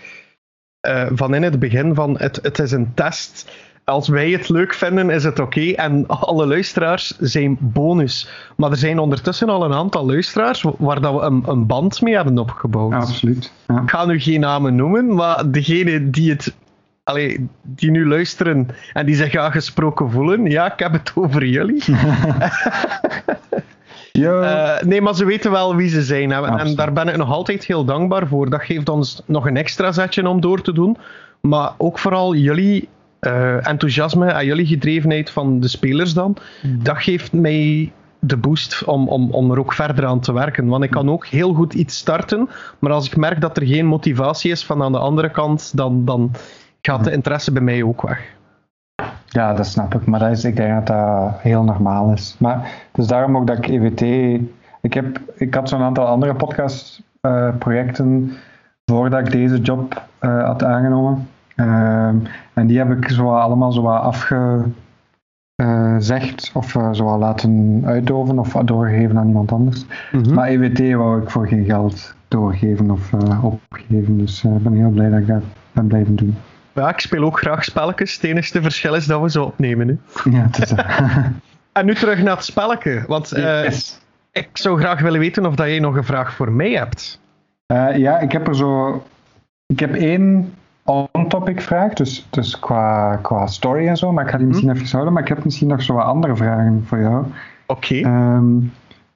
eh, 0.80 1.08
van 1.12 1.34
in 1.34 1.44
het 1.44 1.60
begin 1.60 1.96
van 1.96 2.18
het, 2.18 2.40
het 2.42 2.60
is 2.60 2.72
een 2.72 2.94
test. 2.94 3.52
Als 3.84 4.08
wij 4.08 4.30
het 4.30 4.50
leuk 4.50 4.74
vinden, 4.74 5.10
is 5.10 5.24
het 5.24 5.40
oké. 5.40 5.72
En 5.72 6.08
alle 6.08 6.48
luisteraars 6.48 7.18
zijn 7.20 7.58
bonus. 7.60 8.30
Maar 8.58 8.72
er 8.72 8.78
zijn 8.78 9.00
ondertussen 9.00 9.50
al 9.50 9.64
een 9.64 9.74
aantal 9.74 10.06
luisteraars 10.06 10.66
waar 10.78 11.02
dat 11.02 11.14
we 11.14 11.20
een, 11.20 11.44
een 11.48 11.66
band 11.66 12.02
mee 12.02 12.16
hebben 12.16 12.38
opgebouwd. 12.38 12.94
Absoluut. 12.94 13.52
Ja. 13.68 13.82
Ik 13.82 13.90
ga 13.90 14.06
nu 14.06 14.20
geen 14.20 14.40
namen 14.40 14.76
noemen, 14.76 15.14
maar 15.14 15.52
degene 15.52 16.10
die 16.10 16.32
het. 16.32 16.56
Allee, 17.10 17.48
die 17.64 17.92
nu 17.92 18.08
luisteren 18.08 18.68
en 18.94 19.06
die 19.06 19.16
zich 19.16 19.36
aangesproken 19.36 20.12
voelen, 20.12 20.46
ja, 20.46 20.74
ik 20.74 20.80
heb 20.80 20.92
het 20.92 21.12
over 21.22 21.46
jullie. 21.46 21.84
Eh, 24.12 24.82
nee, 24.82 25.02
maar 25.02 25.16
ze 25.16 25.26
weten 25.26 25.52
wel 25.52 25.76
wie 25.76 25.90
ze 25.90 26.04
zijn. 26.04 26.30
hè. 26.30 26.58
En 26.58 26.76
daar 26.76 26.94
ben 26.94 27.08
ik 27.08 27.18
nog 27.18 27.32
altijd 27.32 27.66
heel 27.66 27.86
dankbaar 27.86 28.28
voor. 28.28 28.50
Dat 28.50 28.62
geeft 28.62 28.90
ons 28.90 29.22
nog 29.26 29.48
een 29.48 29.58
extra 29.58 29.92
zetje 29.92 30.30
om 30.30 30.42
door 30.42 30.62
te 30.62 30.74
doen. 30.74 30.98
Maar 31.42 31.72
ook 31.78 32.00
vooral 32.00 32.36
jullie 32.36 32.88
eh, 33.20 33.68
enthousiasme 33.68 34.32
en 34.32 34.46
jullie 34.46 34.66
gedrevenheid 34.66 35.30
van 35.30 35.60
de 35.60 35.68
spelers 35.68 36.14
dan. 36.14 36.38
Dat 36.64 36.98
geeft 36.98 37.34
mij 37.34 37.92
de 38.20 38.38
boost 38.38 38.84
om, 38.84 39.08
om, 39.08 39.32
om 39.32 39.52
er 39.52 39.60
ook 39.60 39.74
verder 39.74 40.06
aan 40.06 40.20
te 40.20 40.34
werken. 40.34 40.68
Want 40.68 40.84
ik 40.84 40.90
kan 40.90 41.10
ook 41.10 41.26
heel 41.26 41.54
goed 41.54 41.74
iets 41.74 41.98
starten. 41.98 42.50
Maar 42.80 42.92
als 42.92 43.06
ik 43.06 43.16
merk 43.16 43.42
dat 43.42 43.58
er 43.58 43.66
geen 43.66 43.86
motivatie 43.86 44.52
is 44.52 44.66
van 44.66 44.84
aan 44.84 44.92
de 44.92 44.98
andere 44.98 45.30
kant, 45.30 45.78
dan, 45.78 46.06
dan 46.06 46.32
gaat 46.82 47.04
de 47.04 47.12
interesse 47.12 47.52
bij 47.52 47.62
mij 47.62 47.84
ook 47.84 48.02
weg. 48.02 48.38
Ja, 49.26 49.54
dat 49.54 49.66
snap 49.66 49.96
ik. 49.96 50.06
Maar 50.06 50.20
dat 50.20 50.32
is, 50.32 50.44
ik 50.44 50.56
denk 50.56 50.74
dat 50.74 50.88
dat 50.88 51.40
heel 51.40 51.64
normaal 51.64 52.12
is. 52.12 52.36
Maar 52.40 52.72
dus 52.92 53.08
daarom 53.08 53.38
ook 53.38 53.48
dat 53.48 53.58
ik 53.58 53.68
EVT... 53.68 54.02
Ik, 54.82 54.94
heb, 54.94 55.22
ik 55.36 55.54
had 55.54 55.70
zo'n 55.70 55.82
aantal 55.82 56.06
andere 56.06 56.34
podcastprojecten 56.34 58.32
voordat 58.86 59.20
ik 59.20 59.32
deze 59.32 59.60
job 59.60 60.04
eh, 60.20 60.46
had 60.46 60.64
aangenomen. 60.64 61.28
Ehm, 61.56 62.16
en 62.54 62.68
die 62.68 62.78
heb 62.78 62.92
ik 62.92 63.10
zo 63.10 63.36
allemaal 63.36 63.72
zo 63.72 63.88
afgezegd 63.88 66.52
of 66.54 66.76
eh, 66.76 66.94
zo 66.94 67.04
wat 67.04 67.20
laten 67.20 67.82
uitdoven 67.86 68.40
of 68.40 68.52
doorgegeven 68.52 69.18
aan 69.18 69.28
iemand 69.28 69.52
anders. 69.52 69.86
Mhm. 70.12 70.34
Maar 70.34 70.48
EVT 70.48 70.94
wou 70.94 71.22
ik 71.22 71.30
voor 71.30 71.48
geen 71.48 71.66
geld 71.66 72.16
doorgeven 72.28 72.92
of 72.92 73.14
eh, 73.14 73.46
opgeven. 73.46 74.18
Dus 74.18 74.44
eh, 74.44 74.56
ik 74.56 74.64
ben 74.64 74.74
heel 74.74 74.90
blij 74.90 75.10
dat 75.10 75.20
ik 75.20 75.28
dat 75.28 75.44
ben 75.72 75.88
blijven 75.88 76.16
doen. 76.16 76.36
Ja, 76.74 76.90
ik 76.90 77.00
speel 77.00 77.24
ook 77.24 77.40
graag 77.40 77.64
spelletjes. 77.64 78.14
Het 78.14 78.24
enige 78.24 78.62
verschil 78.62 78.96
is 78.96 79.06
dat 79.06 79.22
we 79.22 79.30
ze 79.30 79.44
opnemen. 79.44 79.88
Hè. 79.88 80.30
Ja, 80.32 80.48
het 80.52 80.62
is, 80.62 80.74
En 81.72 81.86
nu 81.86 81.96
terug 81.96 82.24
naar 82.24 82.36
het 82.36 82.46
spelletje. 82.46 83.04
Want 83.08 83.32
eh, 83.32 83.64
yes. 83.64 84.00
ik 84.32 84.50
zou 84.54 84.80
graag 84.80 85.02
willen 85.02 85.20
weten 85.20 85.46
of 85.46 85.56
dat 85.56 85.68
jij 85.68 85.80
nog 85.80 85.96
een 85.96 86.04
vraag 86.04 86.34
voor 86.34 86.52
mij 86.52 86.72
hebt. 86.72 87.20
Eh, 87.66 87.98
ja, 87.98 88.20
ik 88.20 88.32
heb 88.32 88.48
er 88.48 88.56
zo. 88.56 89.04
Ik 89.66 89.80
heb 89.80 89.96
één 89.96 90.54
on-topic 90.84 91.62
vraag, 91.62 91.94
dus, 91.94 92.28
dus 92.30 92.60
qua, 92.60 93.16
qua 93.16 93.48
story 93.48 93.88
en 93.88 93.98
zo, 93.98 94.12
maar 94.12 94.24
ik 94.24 94.30
ga 94.32 94.38
die 94.38 94.48
misschien 94.48 94.70
even 94.70 94.88
houden. 94.92 95.14
Maar 95.14 95.22
ik 95.22 95.30
heb 95.30 95.44
misschien 95.44 95.68
nog 95.68 95.82
zo 95.82 95.94
wat 95.94 96.06
andere 96.06 96.36
vragen 96.36 96.84
voor 96.86 97.00
jou. 97.00 97.26
Oké. 97.66 97.96
Ehm, 97.96 98.58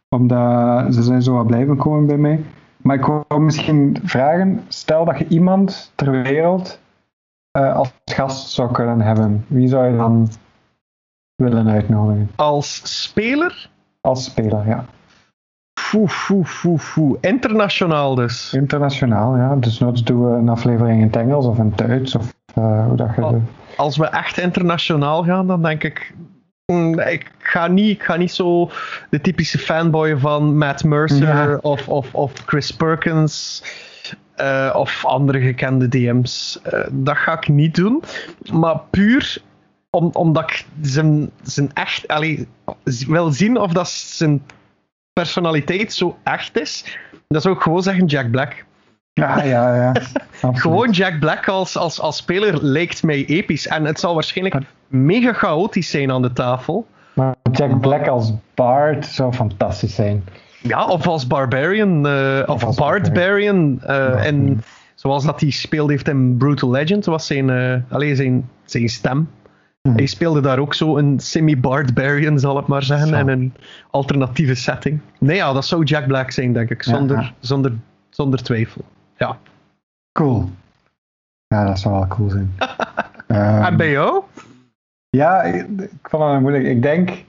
omdat 0.09 0.93
ze 0.93 1.03
zijn 1.03 1.21
zo 1.21 1.33
wat 1.33 1.47
blijven 1.47 1.77
komen 1.77 2.05
bij 2.05 2.17
mij. 2.17 2.43
Maar 2.77 2.95
ik 2.95 3.05
wou 3.05 3.41
misschien 3.41 3.97
vragen, 4.03 4.63
stel 4.67 5.05
dat 5.05 5.17
je 5.17 5.27
iemand 5.27 5.91
ter 5.95 6.11
wereld 6.11 6.79
eh, 7.53 7.75
als 7.75 7.91
gast 8.05 8.49
zou 8.49 8.71
kunnen 8.71 9.01
hebben. 9.01 9.45
Wie 9.47 9.67
zou 9.67 9.91
je 9.91 9.97
dan 9.97 10.29
willen 11.35 11.67
uitnodigen? 11.69 12.31
Als 12.35 12.81
speler? 13.03 13.69
Als 14.01 14.23
speler, 14.23 14.67
ja. 14.67 14.85
Foe, 15.79 16.07
foe, 16.09 16.45
foe, 16.45 16.79
foe. 16.79 17.17
Internationaal 17.21 18.15
dus. 18.15 18.53
Internationaal, 18.53 19.37
ja. 19.37 19.55
Dus 19.55 19.79
noods 19.79 20.03
doen 20.03 20.25
we 20.31 20.37
een 20.37 20.49
aflevering 20.49 20.99
in 20.99 21.05
het 21.07 21.15
Engels 21.15 21.45
of 21.45 21.57
in 21.57 21.65
het 21.65 21.77
Duits 21.77 22.15
of 22.15 22.33
eh, 22.53 22.85
hoe 22.85 22.95
dat 22.95 23.15
je... 23.15 23.39
Als 23.77 23.97
we 23.97 24.05
echt 24.05 24.37
internationaal 24.37 25.23
gaan, 25.23 25.47
dan 25.47 25.61
denk 25.61 25.83
ik. 25.83 26.13
mm, 26.65 26.99
Ik 26.99 27.31
ga, 27.37 27.67
niet, 27.67 27.89
ik 27.89 28.03
ga 28.03 28.15
niet 28.15 28.31
zo 28.31 28.69
de 29.09 29.21
typische 29.21 29.57
fanboy 29.57 30.17
van 30.17 30.57
Matt 30.57 30.83
Mercer 30.83 31.49
Ja. 31.49 31.57
of, 31.61 31.87
of, 31.89 32.13
of 32.13 32.31
Chris 32.45 32.71
Perkins 32.75 33.63
eh, 34.35 34.73
of 34.75 35.05
andere 35.05 35.39
gekende 35.39 35.87
DM's. 35.87 36.59
Eh, 36.63 36.79
dat 36.91 37.17
ga 37.17 37.33
ik 37.33 37.47
niet 37.47 37.75
doen. 37.75 38.03
Maar 38.51 38.79
puur 38.89 39.41
om, 39.89 40.09
omdat 40.13 40.43
ik 40.43 40.65
zijn, 40.81 41.31
zijn 41.43 41.73
echt. 41.73 42.07
Allee, 42.07 42.47
wil 42.83 43.31
zien 43.31 43.57
of 43.57 43.71
dat 43.71 43.89
zijn 43.89 44.43
personaliteit 45.13 45.93
zo 45.93 46.17
echt 46.23 46.59
is. 46.59 46.97
Dan 47.27 47.41
zou 47.41 47.55
ik 47.55 47.61
gewoon 47.61 47.83
zeggen 47.83 48.05
Jack 48.05 48.31
Black. 48.31 48.65
Ja, 49.13 49.43
ja, 49.43 49.75
ja. 49.75 50.01
Gewoon 50.53 50.89
Jack 50.89 51.19
Black 51.19 51.47
als, 51.47 51.77
als, 51.77 51.99
als 51.99 52.17
speler 52.17 52.63
lijkt 52.63 53.03
mij 53.03 53.25
episch. 53.25 53.67
En 53.67 53.85
het 53.85 53.99
zal 53.99 54.13
waarschijnlijk 54.13 54.65
mega 54.87 55.33
chaotisch 55.33 55.89
zijn 55.89 56.11
aan 56.11 56.21
de 56.21 56.33
tafel. 56.33 56.87
Maar 57.13 57.35
Jack 57.51 57.79
Black 57.79 58.07
als 58.07 58.33
Bard 58.53 59.05
zou 59.05 59.33
fantastisch 59.33 59.95
zijn. 59.95 60.23
Ja, 60.63 60.85
of 60.85 61.07
als 61.07 61.27
Barbarian. 61.27 62.07
eh, 62.07 62.43
of 62.45 62.63
als 62.63 62.75
Barbarian. 62.75 63.81
eh, 63.81 64.25
en 64.25 64.63
zoals 64.95 65.25
dat 65.25 65.41
hij 65.41 65.49
speelde 65.49 65.91
heeft 65.91 66.07
in 66.07 66.37
Brutal 66.37 66.71
Legend, 66.71 67.05
was 67.05 67.27
zijn, 67.27 67.49
eh 67.49 67.75
allee, 67.89 68.15
zijn, 68.15 68.49
zijn 68.65 68.89
stem. 68.89 69.29
Mhm. 69.81 69.95
Hij 69.95 70.05
speelde 70.05 70.41
daar 70.41 70.59
ook 70.59 70.73
zo 70.73 70.97
een 70.97 71.19
semi-Barbarian, 71.19 72.39
zal 72.39 72.59
ik 72.59 72.67
maar 72.67 72.83
zeggen, 72.83 73.13
in 73.13 73.27
een 73.27 73.53
alternatieve 73.89 74.55
setting. 74.55 74.99
Nee, 75.19 75.35
ja, 75.35 75.53
dat 75.53 75.65
zou 75.65 75.83
Jack 75.83 76.07
Black 76.07 76.31
zijn, 76.31 76.53
denk 76.53 76.69
ik, 76.69 76.83
zonder, 76.83 77.19
ja. 77.19 77.31
Zonder, 77.39 77.71
zonder 78.09 78.43
twijfel. 78.43 78.81
Ja. 79.17 79.37
Cool. 80.11 80.49
Ja, 81.47 81.65
dat 81.65 81.79
zou 81.79 81.93
wel 81.93 82.07
cool 82.07 82.29
zijn. 82.29 82.53
Ehm, 83.27 83.63
en 83.63 83.77
bij 83.77 83.89
jou? 83.91 84.23
Ja, 85.09 85.41
ik, 85.41 85.65
ik 85.79 85.89
vond 86.09 86.31
het 86.31 86.41
moeilijk. 86.41 86.65
Ik 86.65 86.81
denk, 86.81 87.23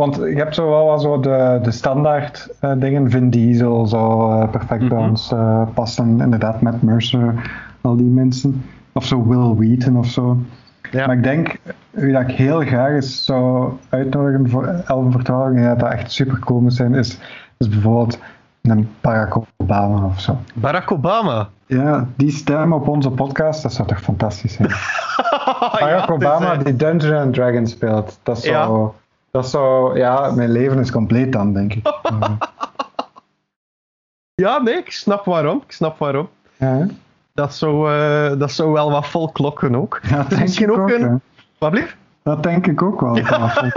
want 0.00 0.14
je 0.16 0.34
hebt 0.36 0.54
zo 0.54 0.68
wel 0.68 0.98
zo 0.98 1.20
de, 1.20 1.58
de 1.62 1.70
standaard 1.70 2.48
eh, 2.60 2.72
dingen. 2.76 3.10
Vin 3.10 3.30
Diesel 3.30 3.86
zou 3.86 4.32
eh, 4.42 4.48
perfect 4.50 4.88
bij 4.88 4.98
Mhm. 4.98 5.08
ons 5.08 5.32
eh, 5.32 5.62
passen. 5.74 6.20
Inderdaad, 6.20 6.60
Matt 6.60 6.82
Mercer, 6.82 7.34
al 7.80 7.96
die 7.96 8.06
mensen. 8.06 8.64
Of 8.92 9.04
zo 9.04 9.26
Will 9.26 9.54
Wheaton 9.66 9.96
of 9.98 10.06
zo. 10.06 10.36
Ja. 10.90 11.06
Maar 11.06 11.16
ik 11.16 11.22
denk, 11.22 11.56
wie 11.90 12.12
dat 12.12 12.22
ik 12.28 12.30
heel 12.36 12.60
graag 12.60 12.90
eens 12.90 13.24
zou 13.24 13.72
uitnodigen 13.88 14.50
voor 14.50 14.66
Elven 14.86 15.12
voor 15.12 15.22
12, 15.22 15.54
en 15.54 15.64
dat 15.64 15.78
dat 15.78 15.90
echt 15.92 16.12
super 16.12 16.38
cool 16.38 16.60
moet 16.60 16.74
zijn, 16.74 16.94
is, 16.94 17.18
is 17.58 17.68
bijvoorbeeld 17.68 18.18
een 18.62 18.88
Barack 19.00 19.36
Obama 19.56 20.04
of 20.06 20.20
zo. 20.20 20.36
Barack 20.54 20.90
Obama. 20.92 21.48
Ja, 21.66 22.06
die 22.16 22.30
stem 22.30 22.72
op 22.72 22.88
onze 22.88 23.10
podcast, 23.10 23.62
dat 23.62 23.72
zou 23.72 23.88
toch 23.88 24.00
fantastisch 24.00 24.52
zijn. 24.52 24.68
Barack 25.80 26.06
Ja, 26.08 26.14
Obama 26.14 26.56
die 26.56 26.76
Dungeons 26.76 27.24
and 27.24 27.34
Dragons 27.34 27.70
speelt. 27.70 28.18
Dat 28.22 28.38
zou, 28.38 28.54
Ja. 28.84 28.90
Dat 29.34 29.48
zou, 29.48 29.98
ja, 29.98 30.30
mijn 30.30 30.50
leven 30.50 30.78
is 30.78 30.90
compleet 30.90 31.32
dan, 31.32 31.52
denk 31.52 31.74
ik. 31.74 31.82
Eh, 34.34 34.44
ja, 34.46 34.58
nee, 34.58 34.74
ik 34.74 34.90
snap 34.90 35.24
waarom. 35.24 35.62
Ik 35.66 35.72
snap 35.72 35.98
waarom. 35.98 36.28
ja? 36.56 36.86
Dat 37.32 37.54
zou, 37.54 37.92
eh, 37.92 38.38
dat 38.38 38.52
zou 38.52 38.72
wel 38.72 38.90
wat 38.90 39.06
vol 39.06 39.32
klokken 39.32 39.74
ook. 39.74 40.00
Ja, 40.02 40.16
dat 40.16 40.28
denk 40.28 40.42
misschien 40.42 40.68
ik 40.68 40.72
ook 40.72 40.80
ook, 40.80 40.90
een-. 40.90 41.20
Wat 41.58 41.70
blieft? 41.70 41.96
Dat 42.22 42.42
denk 42.42 42.66
ik 42.66 42.82
ook 42.82 43.00
wel. 43.00 43.16
Ja. 43.24 43.70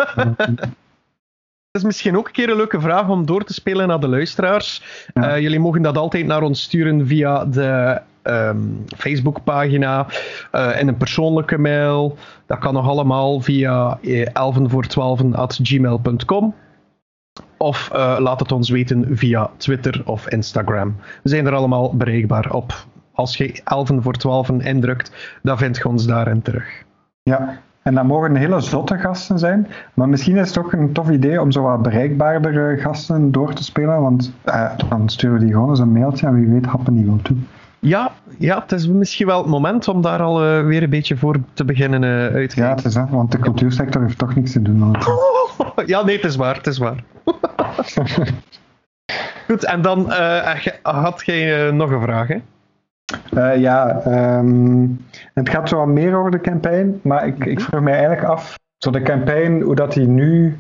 is 1.72 1.84
misschien 1.84 2.18
ook 2.18 2.28
een 2.28 2.34
keer 2.34 2.50
een 2.50 2.56
leuke 2.56 2.82
vraag 2.82 3.10
om 3.10 3.26
door 3.26 3.44
te 3.44 3.54
spelen 3.54 3.88
naar 3.88 4.00
de 4.00 4.08
luisteraars. 4.08 4.84
Ja. 5.14 5.30
Eh, 5.30 5.42
jullie 5.42 5.60
mogen 5.60 5.82
dat 5.82 5.98
altijd 5.98 6.26
naar 6.26 6.42
ons 6.42 6.62
sturen 6.62 7.08
via 7.08 7.46
de 7.46 8.02
ehm, 8.28 8.58
Facebookpagina, 8.98 10.06
eh 10.52 10.80
in 10.80 10.88
een 10.88 10.98
persoonlijke 10.98 11.58
mail. 11.58 12.18
Dat 12.46 12.58
kan 12.58 12.74
nog 12.74 12.88
allemaal 12.88 13.42
via 13.42 14.00
eh, 14.02 14.28
11 14.34 14.58
voor 14.64 14.86
12 14.86 15.34
at 15.34 15.60
gmail.com. 15.64 16.54
Of 17.58 17.90
eh, 17.94 18.16
laat 18.20 18.40
het 18.40 18.52
ons 18.52 18.70
weten 18.70 19.18
via 19.18 19.50
Twitter 19.58 20.02
of 20.06 20.30
Instagram. 20.30 20.96
We 21.24 21.30
zijn 21.30 21.46
er 21.46 21.56
allemaal 21.56 21.96
bereikbaar 21.96 22.52
op. 22.52 22.86
Als 23.14 23.38
je 23.38 23.62
11 23.64 23.90
voor 24.00 24.14
12 24.14 24.50
indrukt, 24.50 25.38
dan 25.44 25.58
vind 25.58 25.78
je 25.78 25.88
ons 25.88 26.06
daarin 26.06 26.42
terug. 26.42 26.84
Ja, 27.24 27.60
en 27.88 27.94
dat 27.94 28.04
mogen 28.04 28.36
hele 28.36 28.60
zotte 28.60 28.98
gasten 28.98 29.40
zijn. 29.40 29.68
Maar 29.94 30.10
misschien 30.10 30.38
is 30.38 30.48
het 30.48 30.58
ook 30.58 30.74
een 30.74 30.94
tof 30.94 31.10
idee 31.10 31.42
om 31.42 31.52
zo 31.52 31.62
wat 31.62 31.82
bereikbaardere 31.82 32.78
gasten 32.78 33.32
door 33.32 33.54
te 33.54 33.64
spelen. 33.64 34.02
Want 34.02 34.34
dan 34.90 35.10
sturen 35.10 35.38
we 35.38 35.44
die 35.44 35.54
gewoon 35.54 35.70
eens 35.70 35.80
een 35.80 35.92
mailtje 35.92 36.28
en 36.28 36.34
wie 36.34 36.48
weet 36.48 36.66
happen 36.66 36.94
die 36.94 37.06
wel 37.06 37.20
toe. 37.22 37.38
Ja, 37.88 38.12
ja, 38.38 38.62
het 38.62 38.72
is 38.72 38.88
misschien 38.88 39.28
wel 39.28 39.38
het 39.38 39.48
moment 39.48 39.88
om 39.88 40.02
daar 40.02 40.22
al 40.22 40.44
eh, 40.44 40.66
weer 40.66 40.84
een 40.84 40.90
beetje 40.90 41.18
voor 41.18 41.36
te 41.54 41.66
beginnen 41.66 42.04
eh 42.04 42.34
uit 42.34 42.50
te 42.50 42.60
Ja, 42.62 42.70
het 42.76 42.86
is 42.86 42.94
dat, 42.94 43.10
want 43.10 43.32
de 43.32 43.40
cultuursector 43.40 44.02
heeft 44.02 44.18
toch 44.18 44.36
niks 44.36 44.52
te 44.52 44.62
doen. 44.62 44.96
Ja, 45.86 46.04
nee, 46.04 46.16
het 46.16 46.26
is 46.26 46.36
waar, 46.36 46.56
het 46.56 46.68
is 46.68 46.78
waar. 46.78 47.04
Goed, 49.48 49.66
en 49.66 49.82
dan 49.82 50.12
eh, 50.12 50.56
had 50.82 51.26
jij 51.26 51.72
nog 51.72 51.92
een 51.92 52.02
vraag, 52.02 52.28
hè? 52.28 53.52
Ja, 53.52 54.00
ehm, 54.00 54.88
het 55.34 55.50
gaat 55.50 55.70
zo 55.70 55.78
wat 55.78 55.88
meer 55.88 56.16
over 56.16 56.32
de 56.32 56.42
campaign, 56.42 57.00
maar 57.04 57.28
ik, 57.28 57.46
ik 57.46 57.62
vraag 57.62 57.82
me 57.82 57.92
eigenlijk 57.92 58.24
af, 58.24 58.60
zo 58.78 58.92
de 58.92 59.02
campaign, 59.02 59.62
hoe 59.62 59.76
dat 59.76 59.94
die 59.94 60.08
nu, 60.08 60.58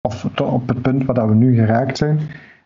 of 0.00 0.24
op 0.40 0.68
het 0.68 0.82
punt 0.82 1.04
waar 1.04 1.14
dat 1.14 1.28
we 1.28 1.34
nu 1.34 1.54
geraakt 1.54 1.96
zijn, 1.96 2.20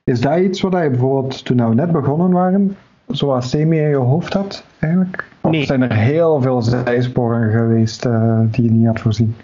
is 0.05 0.21
dat 0.21 0.39
iets 0.39 0.61
wat 0.61 0.73
je 0.73 0.91
bijvoorbeeld 0.91 1.45
toen 1.45 1.69
we 1.69 1.75
net 1.75 1.93
begonnen 1.93 2.31
waren, 2.31 2.77
zoals 3.07 3.51
semi 3.51 3.79
in 3.79 3.89
je 3.89 3.97
hoofd 3.97 4.33
had, 4.33 4.65
eigenlijk? 4.79 5.29
Of 5.41 5.51
Nee. 5.51 5.65
zijn 5.65 5.83
er 5.83 5.93
heel 5.93 6.41
veel 6.43 6.63
zijsporen 6.63 7.51
geweest 7.51 8.05
eh, 8.05 8.41
die 8.51 8.65
je 8.65 8.71
niet 8.71 8.87
had 8.87 9.01
voorzien? 9.01 9.35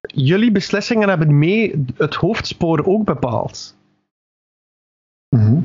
Jullie 0.00 0.52
beslissingen 0.52 1.08
hebben 1.08 1.38
mee 1.38 1.84
het 1.96 2.14
hoofdspoor 2.14 2.84
ook 2.84 3.04
bepaald. 3.04 3.76
Mhm. 5.28 5.60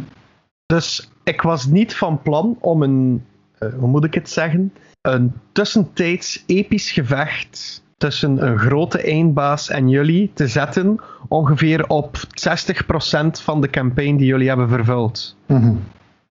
Dus 0.66 1.12
ik 1.24 1.42
was 1.42 1.66
niet 1.66 1.96
van 1.96 2.22
plan 2.22 2.58
om 2.60 2.82
een, 2.84 3.24
eh, 3.60 3.70
hoe 3.74 3.88
moet 3.90 4.04
ik 4.04 4.14
het 4.14 4.30
zeggen, 4.30 4.74
een 5.02 5.34
tussentijds 5.52 6.44
episch 6.46 6.92
gevecht 6.92 7.84
tussen 7.98 8.48
een 8.48 8.58
grote 8.60 9.02
eindbaas 9.02 9.70
en 9.70 9.90
jullie 9.90 10.32
te 10.34 10.48
zetten, 10.48 11.00
ongeveer 11.28 11.88
op 11.88 12.18
60% 12.34 13.42
van 13.42 13.62
de 13.62 13.70
campaign 13.70 14.16
die 14.16 14.26
jullie 14.28 14.48
hebben 14.48 14.70
vervuld. 14.70 15.36
Mhm. 15.46 15.74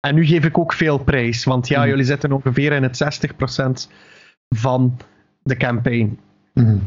En 0.07 0.15
nu 0.15 0.25
geef 0.25 0.45
ik 0.45 0.57
ook 0.57 0.73
veel 0.73 0.97
prijs, 0.97 1.43
want 1.43 1.67
ja, 1.67 1.79
Mhm. 1.79 1.89
jullie 1.89 2.05
zitten 2.05 2.31
ongeveer 2.31 2.71
in 2.71 2.83
het 2.83 2.97
60% 2.97 3.89
van 4.55 4.97
de 5.43 5.57
campaign. 5.57 6.19
Mhm. 6.53 6.77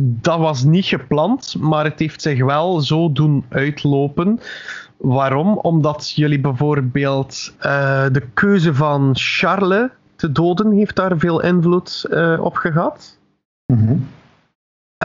Dat 0.00 0.38
was 0.38 0.64
niet 0.64 0.84
gepland, 0.84 1.56
maar 1.60 1.84
het 1.84 1.98
heeft 1.98 2.22
zich 2.22 2.44
wel 2.44 2.80
zo 2.80 3.12
doen 3.12 3.44
uitlopen. 3.48 4.40
Waarom? 4.96 5.58
Omdat 5.58 6.10
jullie 6.10 6.40
bijvoorbeeld 6.40 7.54
eh, 7.58 8.06
de 8.12 8.22
keuze 8.34 8.74
van 8.74 9.10
Charles 9.12 9.88
te 10.16 10.32
doden 10.32 10.70
heeft 10.72 10.96
daar 10.96 11.18
veel 11.18 11.42
invloed 11.42 12.06
eh, 12.10 12.38
op 12.40 12.56
gehad. 12.56 13.18
Mhm. 13.72 13.96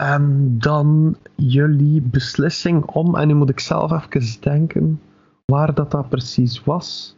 En 0.00 0.54
dan 0.58 1.16
jullie 1.34 2.00
beslissing 2.02 2.84
om, 2.84 3.16
en 3.16 3.26
nu 3.28 3.34
moet 3.34 3.50
ik 3.50 3.60
zelf 3.60 3.92
even 3.92 4.40
denken 4.40 5.00
waar 5.44 5.74
dat, 5.74 5.90
dat 5.90 6.08
precies 6.08 6.64
was. 6.64 7.16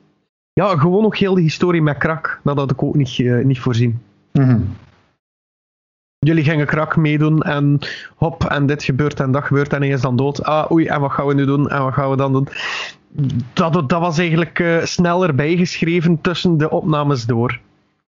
Ja, 0.53 0.77
gewoon 0.77 1.03
nog 1.03 1.19
heel 1.19 1.35
de 1.35 1.41
historie 1.41 1.83
met 1.83 1.99
Krak. 1.99 2.41
Dat 2.45 2.57
had 2.57 2.71
ik 2.71 2.83
ook 2.83 2.95
niet, 2.95 3.19
eh, 3.19 3.45
niet 3.45 3.61
voorzien. 3.61 4.03
Mhm. 4.33 4.61
Jullie 6.19 6.45
gingen 6.45 6.67
Krak 6.67 6.97
meedoen 6.97 7.43
en 7.43 7.79
hop, 8.17 8.45
en 8.45 8.67
dit 8.67 8.83
gebeurt 8.83 9.21
en 9.21 9.33
dat 9.33 9.45
gebeurt 9.45 9.73
en 9.73 9.81
hij 9.81 9.91
is 9.91 10.01
dan 10.01 10.17
dood. 10.17 10.43
Ah, 10.45 10.71
oei, 10.71 10.87
en 10.87 11.01
wat 11.01 11.11
gaan 11.13 11.27
we 11.27 11.35
nu 11.35 11.45
doen 11.45 11.71
en 11.71 11.83
wat 11.83 11.95
gaan 11.95 12.11
we 12.11 12.17
dan 12.17 12.33
doen? 12.33 12.49
Dat, 13.53 13.73
dat 13.73 14.01
was 14.01 14.19
eigenlijk 14.19 14.59
eh, 14.59 14.83
sneller 14.83 15.35
bijgeschreven 15.35 16.21
tussen 16.21 16.57
de 16.57 16.71
opnames 16.71 17.27
door. 17.27 17.61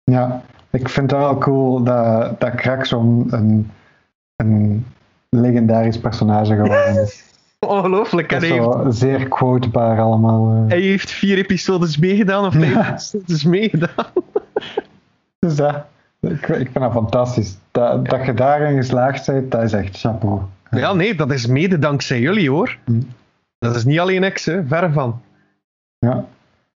Ja, 0.04 0.42
ik 0.70 0.88
vind 0.88 1.10
het 1.10 1.20
wel 1.20 1.38
cool 1.38 1.82
dat, 1.82 2.40
dat 2.40 2.54
Krak 2.54 2.84
zo'n 2.84 3.26
een, 3.30 3.70
een 4.36 4.86
legendarisch 5.28 6.00
personage 6.00 6.54
geworden 6.54 7.02
is. 7.02 7.24
Ongelooflijk. 7.66 8.28
Dat 8.30 8.42
is 8.42 8.48
heeft, 8.50 8.68
zeer 8.88 9.28
quotebaar 9.28 10.00
allemaal. 10.00 10.52
eh. 10.54 10.68
hij 10.68 10.80
heeft 10.80 11.10
vier 11.10 11.38
episodes 11.38 11.98
meegedaan 11.98 12.44
of 12.46 12.54
vijf 12.54 12.72
Ja. 12.74 12.88
episodes 12.90 13.44
meegedaan. 13.44 14.06
Dus 15.38 15.56
dat, 15.56 15.74
ik, 16.20 16.48
ik 16.48 16.48
vind 16.48 16.74
dat 16.80 16.92
fantastisch. 16.92 17.58
Dat, 17.70 18.08
dat 18.08 18.24
je 18.26 18.34
daarin 18.34 18.76
geslaagd 18.76 19.26
bent, 19.26 19.50
dat 19.50 19.62
is 19.62 19.72
echt 19.72 19.98
chapeau. 20.00 20.40
Ja, 20.70 20.92
nee, 20.92 21.14
dat 21.14 21.30
is 21.32 21.46
mede 21.46 21.78
dankzij 21.78 22.20
jullie 22.20 22.50
hoor. 22.50 22.78
Hm. 22.84 23.00
Dat 23.58 23.76
is 23.76 23.84
niet 23.84 23.98
alleen 23.98 24.24
ik, 24.24 24.44
hè. 24.44 24.66
verre 24.66 24.92
van. 24.92 25.20
Ja. 25.98 26.24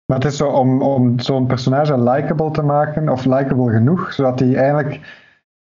Maar 0.05 0.17
het 0.17 0.25
is 0.25 0.37
zo 0.37 0.47
om, 0.47 0.81
om 0.81 1.19
zo'n 1.19 1.45
personage 1.45 2.03
likable 2.03 2.51
te 2.51 2.61
maken, 2.61 3.09
of 3.09 3.25
likable 3.25 3.71
genoeg, 3.71 4.13
zodat 4.13 4.39
hij 4.39 4.55
eigenlijk 4.55 4.99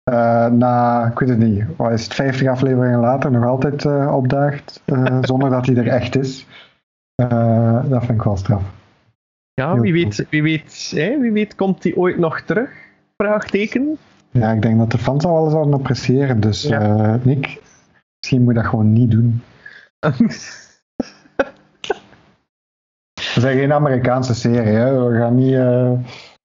eh, 0.03 0.47
na, 0.47 1.07
ik 1.07 1.19
weet 1.19 1.29
het 1.29 1.39
niet, 1.39 1.65
wat 1.77 1.93
is 1.93 2.05
het, 2.05 2.15
50 2.15 2.49
afleveringen 2.49 3.01
later 3.01 3.31
nog 3.31 3.45
altijd 3.45 3.85
eh, 3.85 4.15
opdaagt, 4.17 4.83
eh, 4.85 5.19
zonder 5.31 5.51
dat 5.51 5.67
hij 5.67 5.77
er 5.77 5.89
echt 5.89 6.17
is. 6.17 6.47
Dat 7.17 8.05
vind 8.05 8.19
ik 8.19 8.23
wel 8.23 8.37
straf. 8.37 8.63
Ja, 9.55 9.81
wie 9.81 9.93
weet, 9.93 10.27
wie 10.31 10.43
weet, 10.43 10.93
hè, 10.95 11.19
wie 11.21 11.33
weet 11.33 11.55
komt 11.55 11.83
hij 11.83 11.95
ooit 11.95 12.19
nog 12.19 12.41
terug? 12.41 12.71
Vraagteken. 13.17 13.99
Ja, 14.31 14.53
ik 14.53 14.63
denk 14.63 14.79
dat 14.79 14.91
de 14.91 14.99
fans 14.99 15.23
dat 15.23 15.33
wel 15.33 15.51
zouden 15.51 15.75
appreciëren. 15.75 16.41
Dus 16.41 16.63
Ja. 16.63 17.19
Nick, 17.23 17.61
misschien 18.21 18.43
moet 18.43 18.55
je 18.55 18.61
dat 18.61 18.71
gewoon 18.71 18.93
niet 18.93 19.11
doen. 19.11 19.43
We 23.35 23.41
zijn 23.41 23.59
geen 23.59 23.73
Amerikaanse 23.73 24.35
serie, 24.35 24.73
hè? 24.73 25.09
we 25.09 25.19
gaan 25.19 25.35
niet. 25.35 25.57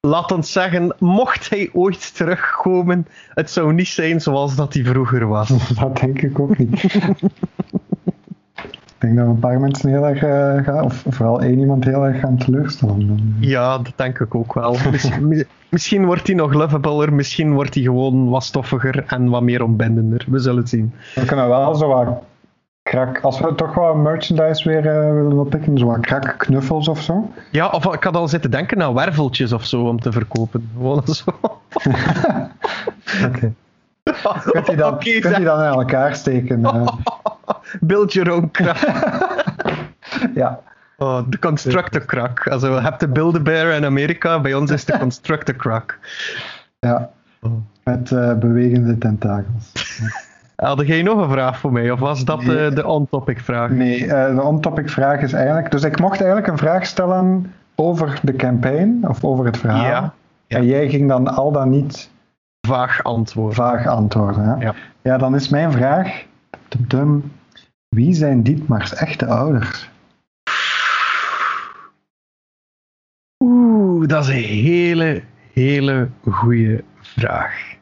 Laat 0.00 0.32
ons 0.32 0.52
zeggen, 0.52 0.94
mocht 0.98 1.50
hij 1.50 1.70
ooit 1.72 2.14
terugkomen, 2.14 3.06
het 3.34 3.50
zou 3.50 3.72
niet 3.72 3.88
zijn 3.88 4.20
zoals 4.20 4.56
dat 4.56 4.74
hij 4.74 4.84
vroeger 4.84 5.26
was. 5.26 5.48
dat 5.80 5.96
denk 5.96 6.22
ik 6.22 6.38
ook 6.38 6.58
niet. 6.58 6.82
ik 6.82 7.00
denk 8.98 9.16
dat 9.16 9.24
we 9.24 9.30
een 9.30 9.38
paar 9.38 9.60
mensen 9.60 9.90
heel 9.90 10.06
erg 10.06 10.22
eh, 10.22 10.64
gaan, 10.64 10.84
of 10.84 11.04
vooral 11.08 11.40
één 11.40 11.58
iemand 11.58 11.84
heel 11.84 12.06
erg 12.06 12.20
gaan 12.20 12.36
teleurstellen. 12.36 13.36
Ja, 13.40 13.78
dat 13.78 13.92
denk 13.96 14.18
ik 14.20 14.34
ook 14.34 14.54
wel. 14.54 14.76
Misschien, 14.90 15.46
misschien 15.68 16.04
wordt 16.04 16.26
hij 16.26 16.36
nog 16.36 16.52
lovabler, 16.52 17.12
misschien 17.12 17.52
wordt 17.52 17.74
hij 17.74 17.82
gewoon 17.82 18.28
wat 18.28 18.44
stoffiger 18.44 19.04
en 19.06 19.28
wat 19.28 19.42
meer 19.42 19.62
ontbindender. 19.62 20.24
We 20.28 20.38
zullen 20.38 20.58
het 20.58 20.68
zien. 20.68 20.92
We 21.14 21.24
kunnen 21.24 21.48
wel 21.48 21.74
zo 21.74 21.88
wat 21.88 22.22
krak, 22.88 23.20
als 23.20 23.40
we 23.40 23.54
toch 23.54 23.74
wel 23.74 23.94
merchandise 23.94 24.68
weer 24.68 24.86
eh, 24.86 25.12
willen 25.12 25.38
oppikken, 25.38 25.78
zo 25.78 25.86
wat 25.86 26.00
krakknuffels 26.00 26.88
of 26.88 27.02
zo. 27.02 27.30
Ja, 27.50 27.68
of 27.68 27.94
ik 27.94 28.04
had 28.04 28.16
al 28.16 28.28
zitten 28.28 28.50
denken 28.50 28.82
aan 28.82 28.94
werveltjes 28.94 29.52
of 29.52 29.64
zo 29.66 29.82
om 29.88 30.00
te 30.00 30.12
verkopen. 30.12 30.70
Gewoon 30.76 31.02
zo. 31.06 31.24
Oké. 33.26 33.52
Kunt 34.50 34.66
je 34.66 34.76
dan, 34.76 34.98
kunt 34.98 35.36
je 35.36 35.44
dan 35.44 35.58
in 35.58 35.70
elkaar 35.70 36.14
steken? 36.14 36.64
eh? 36.64 36.86
Build 37.80 38.12
your 38.12 38.32
own 38.32 38.48
crack. 38.52 38.78
ja. 40.34 40.60
Oh, 40.96 41.20
de 41.28 41.38
constructor 41.38 42.04
crack. 42.04 42.48
Also, 42.48 42.74
je 42.74 42.80
hebt 42.80 43.00
de 43.00 43.08
Build-A-Bear 43.08 43.70
in 43.76 43.84
Amerika, 43.84 44.40
bij 44.40 44.54
ons 44.54 44.70
is 44.70 44.84
de 44.84 44.98
constructor 44.98 45.56
crack. 45.56 45.98
ja. 46.78 47.10
Met 47.84 48.12
eh, 48.12 48.34
bewegende 48.34 48.98
tentakels. 48.98 49.72
Had 50.62 50.86
jij 50.86 51.02
nog 51.02 51.20
een 51.22 51.30
vraag 51.30 51.58
voor 51.58 51.72
mij, 51.72 51.90
of 51.90 52.00
was 52.00 52.24
dat 52.24 52.42
Nee. 52.44 52.66
eh, 52.66 52.74
de 52.74 52.86
on-topic 52.86 53.40
vraag? 53.40 53.70
Nee, 53.70 54.06
eh, 54.14 54.34
de 54.34 54.42
on-topic 54.42 54.88
vraag 54.90 55.20
is 55.20 55.32
eigenlijk... 55.32 55.70
Dus 55.70 55.82
ik 55.82 56.00
mocht 56.00 56.16
eigenlijk 56.18 56.46
een 56.50 56.58
vraag 56.58 56.86
stellen 56.86 57.52
over 57.74 58.20
de 58.22 58.32
campaign, 58.36 59.04
of 59.08 59.24
over 59.24 59.44
het 59.44 59.56
verhaal. 59.58 59.80
Ja. 59.82 60.12
Ja. 60.46 60.56
En 60.56 60.66
jij 60.66 60.88
ging 60.88 61.08
dan 61.08 61.28
al 61.28 61.52
dan 61.52 61.70
niet 61.70 62.10
Vaag 62.68 63.02
antwoord. 63.02 63.54
vaag 63.54 63.86
antwoorden. 63.86 64.42
Hè? 64.44 64.54
Ja. 64.64 64.74
ja, 65.02 65.18
dan 65.18 65.34
is 65.34 65.48
mijn 65.48 65.72
vraag... 65.72 66.24
tum, 66.88 67.32
wie 67.88 68.14
zijn 68.14 68.42
Dietmar's 68.42 68.94
echte 68.94 69.26
ouders? 69.26 69.90
Oeh, 73.44 74.08
dat 74.08 74.22
is 74.22 74.28
een 74.28 74.42
hele, 74.42 75.22
hele 75.52 76.08
goede 76.30 76.84
vraag. 77.00 77.76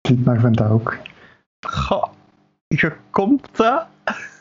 Dietmar 0.00 0.40
vindt 0.40 0.58
dat 0.58 0.70
ook. 0.70 0.96
Goh, 1.60 2.04
je 2.68 2.92
komt 3.10 3.56
dat... 3.56 3.86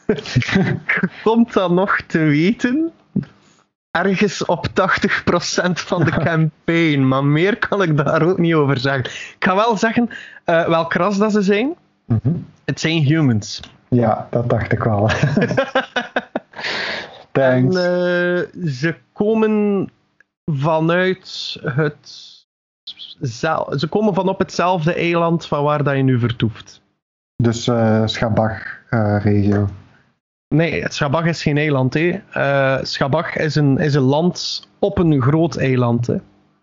je 0.34 0.78
komt 1.24 1.54
dat 1.54 1.72
nog 1.72 2.02
te 2.08 2.20
weten... 2.20 2.92
Ergens 3.92 4.46
op 4.46 4.68
80% 4.68 4.72
van 5.72 6.04
de 6.04 6.12
campaign, 6.30 7.08
maar 7.08 7.26
meer 7.26 7.58
kan 7.58 7.82
ik 7.82 7.98
daar 7.98 8.22
ook 8.22 8.38
niet 8.38 8.54
over 8.54 8.78
zeggen. 8.78 9.06
Ik 9.06 9.36
ga 9.40 9.56
wel 9.56 9.78
zeggen 9.78 10.10
uh, 10.46 10.68
welk 10.68 10.94
ras 10.94 11.18
dat 11.18 11.32
ze 11.32 11.42
zijn. 11.42 11.76
Mhm. 12.06 12.34
Het 12.66 12.80
zijn 12.80 13.04
humans. 13.04 13.60
Ja, 13.88 14.28
dat 14.30 14.50
dacht 14.50 14.72
ik 14.72 14.84
wel. 14.84 15.10
En 17.32 17.70
Thanks. 17.70 17.76
eh, 17.76 18.64
ze 18.66 18.96
komen 19.14 19.90
vanuit 20.46 21.58
het. 21.64 22.28
Ze 23.22 23.88
komen 23.90 24.14
van 24.14 24.30
op 24.30 24.40
hetzelfde 24.40 24.94
eiland 24.94 25.46
van 25.46 25.64
waar 25.64 25.84
dat 25.84 25.96
je 25.96 26.02
nu 26.02 26.20
vertoeft. 26.20 26.79
Dus 27.42 27.68
eh 27.68 28.02
Schabach-regio. 28.06 29.68
Nee, 30.56 30.82
het 30.84 30.94
Schabach 30.94 31.26
is 31.26 31.42
geen 31.42 31.58
eiland. 31.58 31.94
Hè. 31.94 32.20
Eh, 32.32 32.84
Schabach 32.84 33.36
is 33.36 33.56
een, 33.56 33.78
is 33.78 33.94
een 33.94 34.02
land 34.02 34.68
op 34.80 34.98
een 34.98 35.22
groot 35.22 35.56
eiland. 35.58 36.08
Hè. 36.08 36.16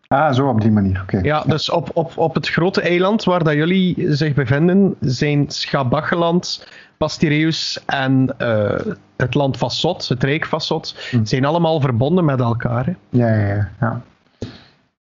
ah, 0.08 0.32
zo 0.34 0.48
op 0.48 0.60
die 0.60 0.70
manier. 0.70 1.00
Oké. 1.02 1.18
Ja, 1.22 1.42
dus 1.46 1.70
op, 1.70 1.90
op, 1.94 2.18
op 2.18 2.34
het 2.34 2.48
grote 2.48 2.80
eiland 2.80 3.24
waar 3.24 3.44
dat 3.44 3.54
jullie 3.54 4.14
zich 4.14 4.34
bevinden, 4.34 4.94
zijn 5.00 5.44
Schabacheland, 5.50 6.68
Pastireus 6.96 7.82
en 7.86 8.34
eh, 8.38 8.92
het 9.16 9.34
land 9.34 9.56
Vassot, 9.56 10.08
het 10.08 10.24
Rijk 10.24 10.46
Vassot, 10.46 11.08
Hm. 11.10 11.24
zijn 11.24 11.44
allemaal 11.44 11.80
verbonden 11.80 12.24
met 12.24 12.40
elkaar. 12.40 12.86
Hè. 12.86 12.92
Ja, 13.08 13.28
ja, 13.28 13.46
ja. 13.54 13.70
ja. 13.80 14.00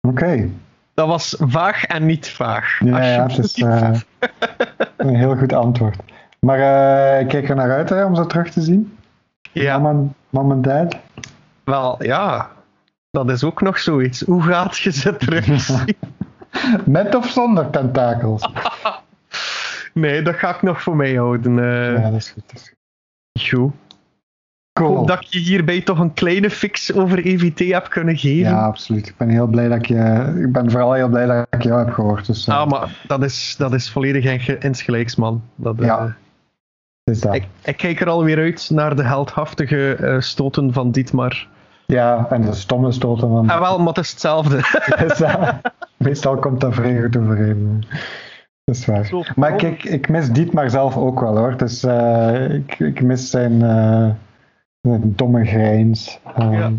Oké. 0.02 0.50
Dat 0.94 1.08
was 1.08 1.36
vaag 1.40 1.84
en 1.86 2.06
niet 2.06 2.30
vaag. 2.30 2.80
Ja, 2.80 3.04
ja, 3.04 3.28
het 3.28 3.38
is 3.38 3.54
eh, 3.54 3.92
een 4.98 5.16
heel 5.16 5.36
goed 5.38 5.54
antwoord. 5.54 5.98
Maar 6.40 6.60
eh, 6.60 7.22
ik 7.22 7.28
kijk 7.28 7.50
er 7.50 7.56
naar 7.56 7.72
uit 7.72 7.90
hè, 7.90 8.06
om 8.06 8.16
ze 8.16 8.26
terug 8.26 8.50
te 8.50 8.62
zien. 8.62 8.98
ja, 9.52 9.76
en, 9.86 10.16
mom 10.30 10.52
en 10.52 10.62
dad. 10.62 10.98
wel, 11.64 12.04
ja. 12.04 12.50
Dat 13.12 13.30
is 13.30 13.44
ook 13.44 13.62
nog 13.62 13.80
zoiets. 13.80 14.22
Hoe 14.22 14.42
gaat 14.42 14.78
je 14.78 14.92
ze 14.92 15.16
terugzien? 15.18 15.96
Met 16.86 17.16
of 17.16 17.30
zonder 17.30 17.70
tentakels? 17.70 18.50
nee, 19.94 20.22
dat 20.22 20.36
ga 20.36 20.56
ik 20.56 20.62
nog 20.62 20.82
voor 20.82 20.96
mij 20.96 21.16
houden. 21.16 21.60
eh 21.60 21.94
Ja, 22.04 22.10
dat 22.10 22.14
is 22.20 22.30
goed. 22.30 22.44
Dat 22.48 22.62
is 22.62 23.50
goed. 23.50 23.60
goed. 23.60 23.72
Cool. 24.86 24.96
hoop 24.98 25.08
dat 25.08 25.20
ik 25.22 25.28
je 25.28 25.40
hierbij 25.40 25.82
toch 25.82 26.00
een 26.00 26.14
kleine 26.14 26.50
fix 26.50 26.94
over 26.94 27.26
EVT 27.26 27.60
heb 27.72 27.90
kunnen 27.90 28.18
geven. 28.18 28.52
Ja, 28.52 28.66
absoluut. 28.66 29.08
Ik 29.08 29.18
ben 29.18 29.30
heel 29.30 29.48
blij 29.48 29.68
dat 29.68 29.78
ik 29.78 29.86
je. 29.86 30.34
Ik 30.42 30.52
ben 30.52 30.72
vooral 30.72 30.94
heel 30.94 31.10
blij 31.10 31.26
dat 31.26 31.46
ik 31.50 31.64
jou 31.64 31.86
heb 31.86 31.94
gehoord. 31.94 32.26
Dus 32.28 32.48
eh, 32.48 32.56
Ah, 32.58 32.68
maar 32.70 33.00
dat 33.08 33.24
is, 33.24 33.56
dat 33.58 33.74
is 33.74 33.90
volledig 33.92 34.24
in 34.26 34.40
ge- 34.40 34.58
insgelijks, 34.58 35.16
man. 35.16 35.42
Dat, 35.56 35.80
eh, 35.80 35.86
Ja. 35.86 36.16
is 37.04 37.20
dat. 37.22 37.34
ik, 37.36 37.48
ik 37.64 37.78
kijk 37.78 38.02
er 38.02 38.10
alweer 38.10 38.38
uit 38.38 38.70
naar 38.74 38.96
de 38.96 39.04
heldhaftige 39.04 39.96
eh, 39.96 40.20
stoten 40.20 40.74
van 40.74 40.92
Dietmar. 40.92 41.48
Ja, 41.86 42.28
en 42.30 42.42
de 42.42 42.54
stomme 42.54 42.92
stoten 42.92 43.30
van. 43.30 43.50
Ah, 43.50 43.60
wel, 43.60 43.78
maar 43.78 43.88
het 43.88 43.98
is 43.98 44.12
hetzelfde. 44.12 44.58
Dus, 45.08 45.22
eh, 45.22 45.48
meestal 45.98 46.36
komt 46.38 46.62
dat 46.62 46.76
goed 46.76 47.18
overeen. 47.18 47.84
Dat 48.64 48.76
is 48.76 48.86
waar. 48.86 49.10
Maar 49.36 49.56
kijk, 49.56 49.84
ik 49.84 50.10
mis 50.10 50.30
Dietmar 50.30 50.70
zelf 50.70 50.98
ook 50.98 51.20
wel 51.20 51.38
hoor. 51.38 51.58
Dus 51.58 51.84
eh, 51.84 52.50
ik, 52.54 52.80
ik 52.80 53.02
mis 53.02 53.30
zijn, 53.30 53.62
eh, 53.62 54.10
zijn 54.82 55.14
domme 55.16 55.46
grijns. 55.46 56.20
Ja. 56.38 56.72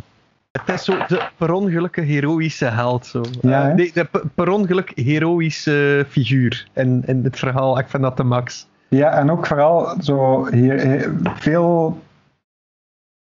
Het 0.52 0.68
is 0.68 0.84
zo 0.84 0.92
de 1.08 1.28
per 1.36 1.52
ongeluk 1.52 1.96
heroïsche 1.96 2.64
held. 2.64 3.06
Zo. 3.06 3.22
Ja, 3.40 3.68
Eh, 3.68 3.74
nee, 3.74 3.90
de 3.94 4.08
per- 4.34 4.50
ongeluk 4.52 4.92
heroïsche 4.94 6.06
figuur 6.08 6.66
in, 6.72 7.02
in 7.06 7.20
het 7.24 7.38
verhaal. 7.38 7.78
Ik 7.78 7.88
vind 7.88 8.02
dat 8.02 8.16
de 8.16 8.22
max. 8.24 8.68
Ja, 8.88 9.10
en 9.10 9.30
ook 9.30 9.46
vooral 9.46 9.94
zo 10.00 10.46
hier, 10.50 11.10
veel 11.24 11.98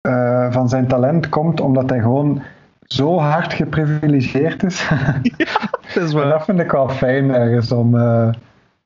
eh, 0.00 0.52
van 0.52 0.68
zijn 0.68 0.86
talent 0.86 1.28
komt 1.28 1.60
omdat 1.60 1.90
hij 1.90 2.00
gewoon 2.00 2.42
zo 2.82 3.18
hard 3.18 3.52
geprivilegeerd 3.52 4.62
is. 4.62 4.88
Dat 5.94 6.02
is 6.04 6.12
waar. 6.12 6.28
dat 6.28 6.44
vind 6.44 6.60
ik 6.60 6.70
wel 6.70 6.88
fijn 6.88 7.30
ergens 7.34 7.72
om, 7.72 7.96
eh, 7.98 8.28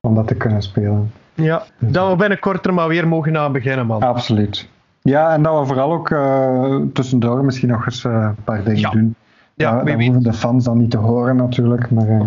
om 0.00 0.14
dat 0.14 0.26
te 0.26 0.34
kunnen 0.34 0.62
spelen. 0.62 1.12
Ja, 1.34 1.62
dat 1.78 2.10
we 2.10 2.16
binnenkort 2.16 2.66
er 2.66 2.74
maar 2.74 2.88
weer 2.88 3.08
mogen 3.08 3.36
aan 3.38 3.52
beginnen, 3.52 3.86
man. 3.86 4.02
Absoluut. 4.02 4.68
Ja, 5.02 5.32
en 5.32 5.42
dat 5.42 5.58
we 5.60 5.66
vooral 5.66 5.92
ook 5.92 6.10
eh, 6.10 6.76
tussendoor 6.92 7.44
misschien 7.44 7.68
nog 7.68 7.84
eens 7.86 8.04
eh, 8.04 8.12
een 8.12 8.44
paar 8.44 8.64
dingen 8.64 8.80
Ja. 8.80 8.90
doen. 8.90 9.14
Ja, 9.54 9.70
Ja, 9.76 9.84
wie 9.84 9.94
dat 9.96 10.04
hoeven 10.04 10.22
de 10.22 10.32
fans 10.32 10.64
dan 10.64 10.78
niet 10.78 10.90
te 10.90 10.96
horen 10.96 11.36
natuurlijk. 11.36 11.90
Maar 11.90 12.08
eh, 12.08 12.20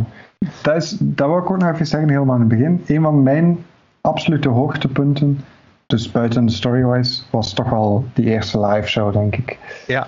dat, 0.62 0.76
is, 0.76 0.98
dat 1.00 1.28
wil 1.28 1.38
ik 1.38 1.52
ook 1.52 1.58
nog 1.58 1.72
even 1.72 1.88
zeggen, 1.88 2.10
helemaal 2.10 2.36
in 2.36 2.40
het 2.42 2.50
begin. 2.50 2.84
Een 2.88 3.02
van 3.02 3.24
mijn 3.24 3.58
absolute 4.02 4.50
hoogtepunten, 4.50 5.40
dus 5.86 6.12
buiten 6.12 6.46
de 6.46 6.52
Storywise, 6.52 7.24
was 7.30 7.54
toch 7.54 7.70
wel 7.70 8.06
die 8.14 8.26
eerste 8.26 8.60
live 8.66 8.88
show, 8.88 9.14
denk 9.14 9.36
ik. 9.36 9.58
Ja. 9.88 10.08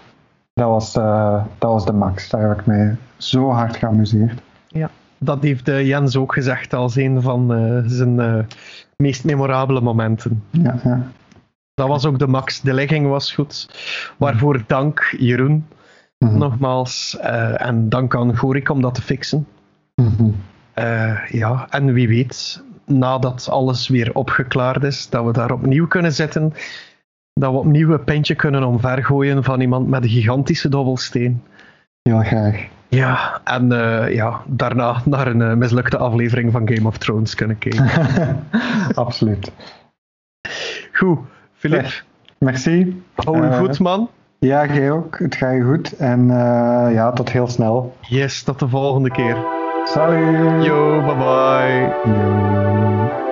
Dat 0.53 0.69
was, 0.69 0.93
dat 0.93 1.71
was 1.71 1.85
de 1.85 1.93
max. 1.93 2.29
Daar 2.29 2.49
heb 2.49 2.59
ik 2.59 2.65
mij 2.65 2.95
zo 3.17 3.49
hard 3.49 3.75
geamuseerd. 3.75 4.41
Dat 5.19 5.43
heeft 5.43 5.65
Jens 5.65 6.15
ook 6.17 6.33
gezegd 6.33 6.73
als 6.73 6.95
een 6.95 7.21
van 7.21 7.47
zijn 7.85 8.45
meest 8.95 9.23
memorabele 9.25 9.81
momenten. 9.81 10.43
Ja, 10.51 10.75
ja. 10.83 11.01
Dat 11.77 11.87
was 11.87 12.05
ook 12.05 12.19
de 12.19 12.27
max. 12.27 12.61
De 12.61 12.73
legging 12.73 13.07
was 13.07 13.33
goed. 13.33 13.69
Waarvoor 14.17 14.63
dank 14.67 15.15
Jeroen, 15.19 15.67
Mhm. 16.17 16.37
nogmaals. 16.37 17.17
eh, 17.21 17.65
en 17.67 17.89
dank 17.89 18.15
aan 18.15 18.37
Gorik 18.37 18.69
om 18.69 18.81
dat 18.81 18.93
te 18.93 19.01
fixen. 19.01 19.47
Mhm. 19.95 20.29
Eh, 20.73 21.25
ja, 21.29 21.67
en 21.69 21.93
wie 21.93 22.07
weet, 22.07 22.63
nadat 22.85 23.49
alles 23.49 23.87
weer 23.87 24.13
opgeklaard 24.15 24.83
is, 24.83 25.09
dat 25.09 25.25
we 25.25 25.31
daar 25.33 25.51
opnieuw 25.51 25.87
kunnen 25.87 26.13
zitten. 26.13 26.53
Dat 27.33 27.51
we 27.51 27.57
opnieuw 27.57 27.93
een 27.93 28.03
pintje 28.03 28.35
kunnen 28.35 28.63
omvergooien 28.63 29.43
van 29.43 29.61
iemand 29.61 29.87
met 29.87 30.03
een 30.03 30.09
gigantische 30.09 30.69
dobbelsteen. 30.69 31.43
Heel 32.01 32.23
graag. 32.23 32.65
Ja, 32.87 33.41
en 33.43 33.71
eh, 33.71 34.13
ja, 34.15 34.41
daarna 34.47 35.01
naar 35.05 35.27
een 35.27 35.57
mislukte 35.57 35.97
aflevering 35.97 36.51
van 36.51 36.69
Game 36.73 36.87
of 36.87 36.97
Thrones 36.97 37.35
kunnen 37.35 37.57
kijken. 37.57 37.89
Absoluut. 38.95 39.51
Goed, 40.93 41.19
Filip, 41.57 41.81
Zeg, 41.81 42.05
Merci. 42.37 43.03
hou 43.15 43.37
je 43.37 43.49
eh, 43.49 43.57
goed, 43.57 43.79
man. 43.79 44.09
Ja, 44.39 44.65
jij 44.65 44.91
ook. 44.91 45.19
Het 45.19 45.35
gaat 45.35 45.53
je 45.53 45.61
goed. 45.61 45.95
En 45.95 46.29
eh, 46.29 46.93
ja, 46.93 47.11
tot 47.11 47.31
heel 47.31 47.47
snel. 47.47 47.95
Yes, 48.01 48.43
tot 48.43 48.59
de 48.59 48.67
volgende 48.67 49.11
keer. 49.11 49.37
Salut. 49.83 50.63
Yo, 50.65 51.01
bye 51.05 51.15
bye. 51.15 52.11
Yo. 52.13 53.25